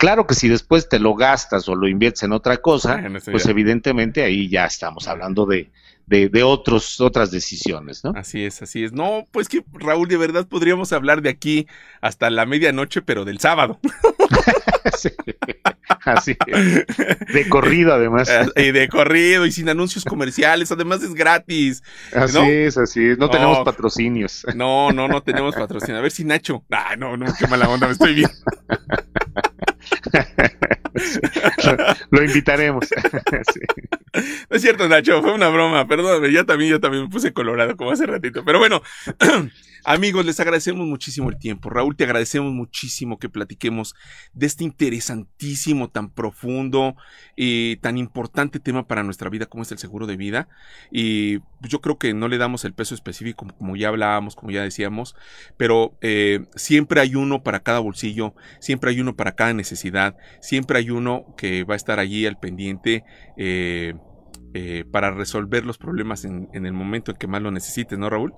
[0.00, 4.22] Claro que si después te lo gastas o lo inviertes en otra cosa, pues evidentemente
[4.22, 5.70] ahí ya estamos hablando de,
[6.06, 8.14] de, otros, otras decisiones, ¿no?
[8.16, 8.94] Así es, así es.
[8.94, 11.66] No, pues que Raúl, de verdad podríamos hablar de aquí
[12.00, 13.78] hasta la medianoche, pero del sábado.
[16.04, 16.34] así
[17.34, 18.30] De corrido, además.
[18.30, 21.82] Eh, y de corrido y sin anuncios comerciales, además es gratis.
[22.14, 23.18] Así es, así es.
[23.18, 24.46] No, tenemos patrocinios.
[24.54, 25.98] No, no, no tenemos patrocinios.
[25.98, 26.64] A ver si Nacho.
[26.70, 28.34] Ah, no, no, qué mala onda, me estoy viendo.
[32.10, 32.86] lo invitaremos.
[34.12, 37.76] No es cierto, Nacho, fue una broma, perdóname, ya también, yo también me puse colorado
[37.76, 38.44] como hace ratito.
[38.44, 38.82] Pero bueno,
[39.84, 41.70] amigos, les agradecemos muchísimo el tiempo.
[41.70, 43.94] Raúl, te agradecemos muchísimo que platiquemos
[44.32, 46.96] de este interesantísimo, tan profundo
[47.36, 50.48] y tan importante tema para nuestra vida como es el seguro de vida.
[50.90, 54.62] Y yo creo que no le damos el peso específico, como ya hablábamos, como ya
[54.62, 55.16] decíamos,
[55.56, 60.78] pero eh, siempre hay uno para cada bolsillo, siempre hay uno para cada necesidad, siempre
[60.78, 63.04] hay uno que va a estar allí al pendiente.
[63.36, 63.94] Eh,
[64.52, 68.34] eh, para resolver los problemas en, el momento en que más lo necesites, ¿no, Raúl?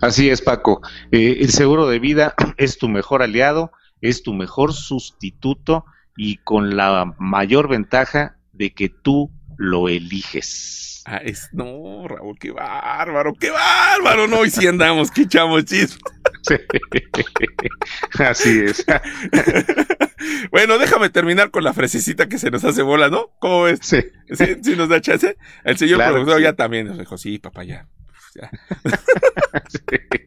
[0.00, 0.80] Así es, Paco.
[1.10, 5.84] Eh, el seguro de vida es tu mejor aliado, es tu mejor sustituto
[6.16, 11.02] y con la mayor ventaja de que tú lo eliges.
[11.04, 16.12] Ah, es, no, Raúl, qué bárbaro, qué bárbaro, no, y si andamos, que echamos chispas.
[18.18, 18.84] Así es.
[20.52, 23.32] bueno, déjame terminar con la fresecita que se nos hace bola, ¿no?
[23.40, 23.80] ¿Cómo ves?
[23.82, 24.00] Sí.
[24.30, 25.36] ¿Sí, nos da chance?
[25.64, 27.88] El señor productor ya también nos dijo, sí, papá, ya.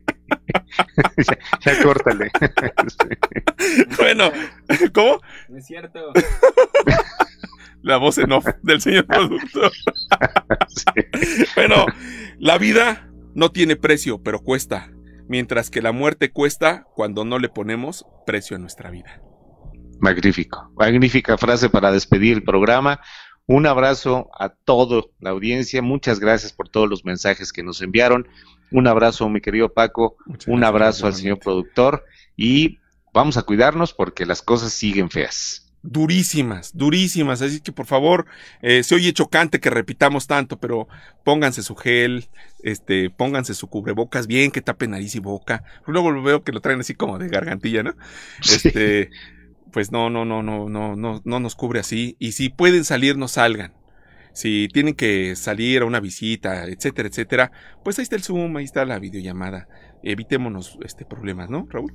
[1.17, 2.31] Ya, ya, córtale.
[3.97, 4.31] Bueno,
[4.93, 5.21] ¿cómo?
[5.49, 6.11] No es cierto.
[7.81, 9.71] La voz en off del señor productor.
[11.55, 11.85] Bueno,
[12.37, 14.91] la vida no tiene precio, pero cuesta
[15.27, 19.21] mientras que la muerte cuesta cuando no le ponemos precio a nuestra vida.
[19.99, 22.99] Magnífico, magnífica frase para despedir el programa.
[23.47, 28.27] Un abrazo a toda la audiencia, muchas gracias por todos los mensajes que nos enviaron.
[28.71, 30.17] Un abrazo, mi querido Paco,
[30.47, 32.03] un abrazo al señor productor
[32.35, 32.79] y
[33.13, 35.61] vamos a cuidarnos porque las cosas siguen feas.
[35.87, 37.41] durísimas, durísimas.
[37.43, 38.25] Así que por favor,
[38.61, 40.87] eh, se oye chocante que repitamos tanto, pero
[41.23, 42.27] pónganse su gel,
[42.63, 45.63] este, pónganse su cubrebocas bien, que tape nariz y boca.
[45.85, 47.95] Luego veo que lo traen así como de gargantilla, ¿no?
[48.41, 49.11] Este,
[49.75, 52.15] pues no, no, no, no, no, no, no nos cubre así.
[52.17, 53.73] Y si pueden salir, no salgan.
[54.31, 57.51] Si tienen que salir a una visita, etcétera, etcétera,
[57.83, 59.67] pues ahí está el Zoom, ahí está la videollamada.
[60.01, 61.93] Evitémonos este problemas, ¿no, Raúl?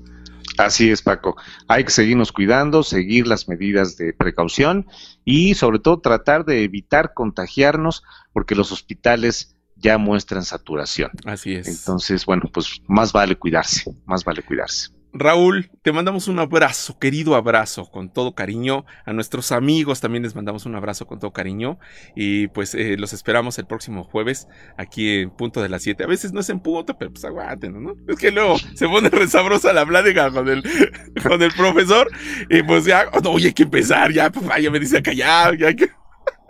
[0.58, 1.36] Así es, Paco.
[1.68, 4.86] Hay que seguirnos cuidando, seguir las medidas de precaución
[5.24, 8.02] y sobre todo tratar de evitar contagiarnos
[8.34, 11.12] porque los hospitales ya muestran saturación.
[11.24, 11.66] Así es.
[11.66, 14.99] Entonces, bueno, pues más vale cuidarse, más vale cuidarse.
[15.12, 18.84] Raúl, te mandamos un abrazo, querido abrazo, con todo cariño.
[19.04, 21.78] A nuestros amigos también les mandamos un abrazo con todo cariño.
[22.14, 24.46] Y pues eh, los esperamos el próximo jueves
[24.76, 26.04] aquí en punto de las 7.
[26.04, 27.94] A veces no es en punto, pero pues aguanten, ¿no?
[28.06, 30.62] Es que luego se pone resabrosa la plática con el,
[31.22, 32.08] con el profesor.
[32.48, 35.76] Y pues ya, oye, hay que empezar, ya, papá, ya me dice callar, ya hay
[35.76, 35.90] que...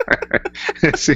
[0.95, 1.13] sí,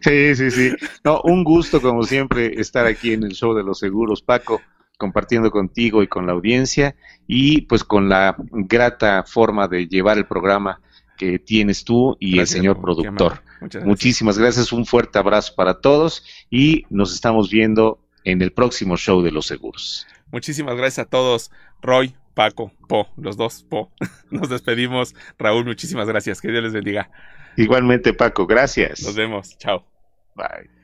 [0.00, 0.72] sí, sí, sí.
[1.04, 4.60] No, un gusto como siempre estar aquí en el show de los seguros, Paco
[4.98, 10.26] compartiendo contigo y con la audiencia y pues con la grata forma de llevar el
[10.26, 10.80] programa
[11.16, 13.42] que tienes tú y el señor productor.
[13.84, 19.22] Muchísimas gracias, un fuerte abrazo para todos y nos estamos viendo en el próximo show
[19.22, 20.06] de los seguros.
[20.32, 23.92] Muchísimas gracias a todos, Roy, Paco, Po, los dos, Po.
[24.30, 25.14] Nos despedimos.
[25.38, 26.40] Raúl, muchísimas gracias.
[26.40, 27.10] Que Dios les bendiga.
[27.56, 29.02] Igualmente, Paco, gracias.
[29.02, 29.56] Nos vemos.
[29.58, 29.86] Chao.
[30.34, 30.83] Bye.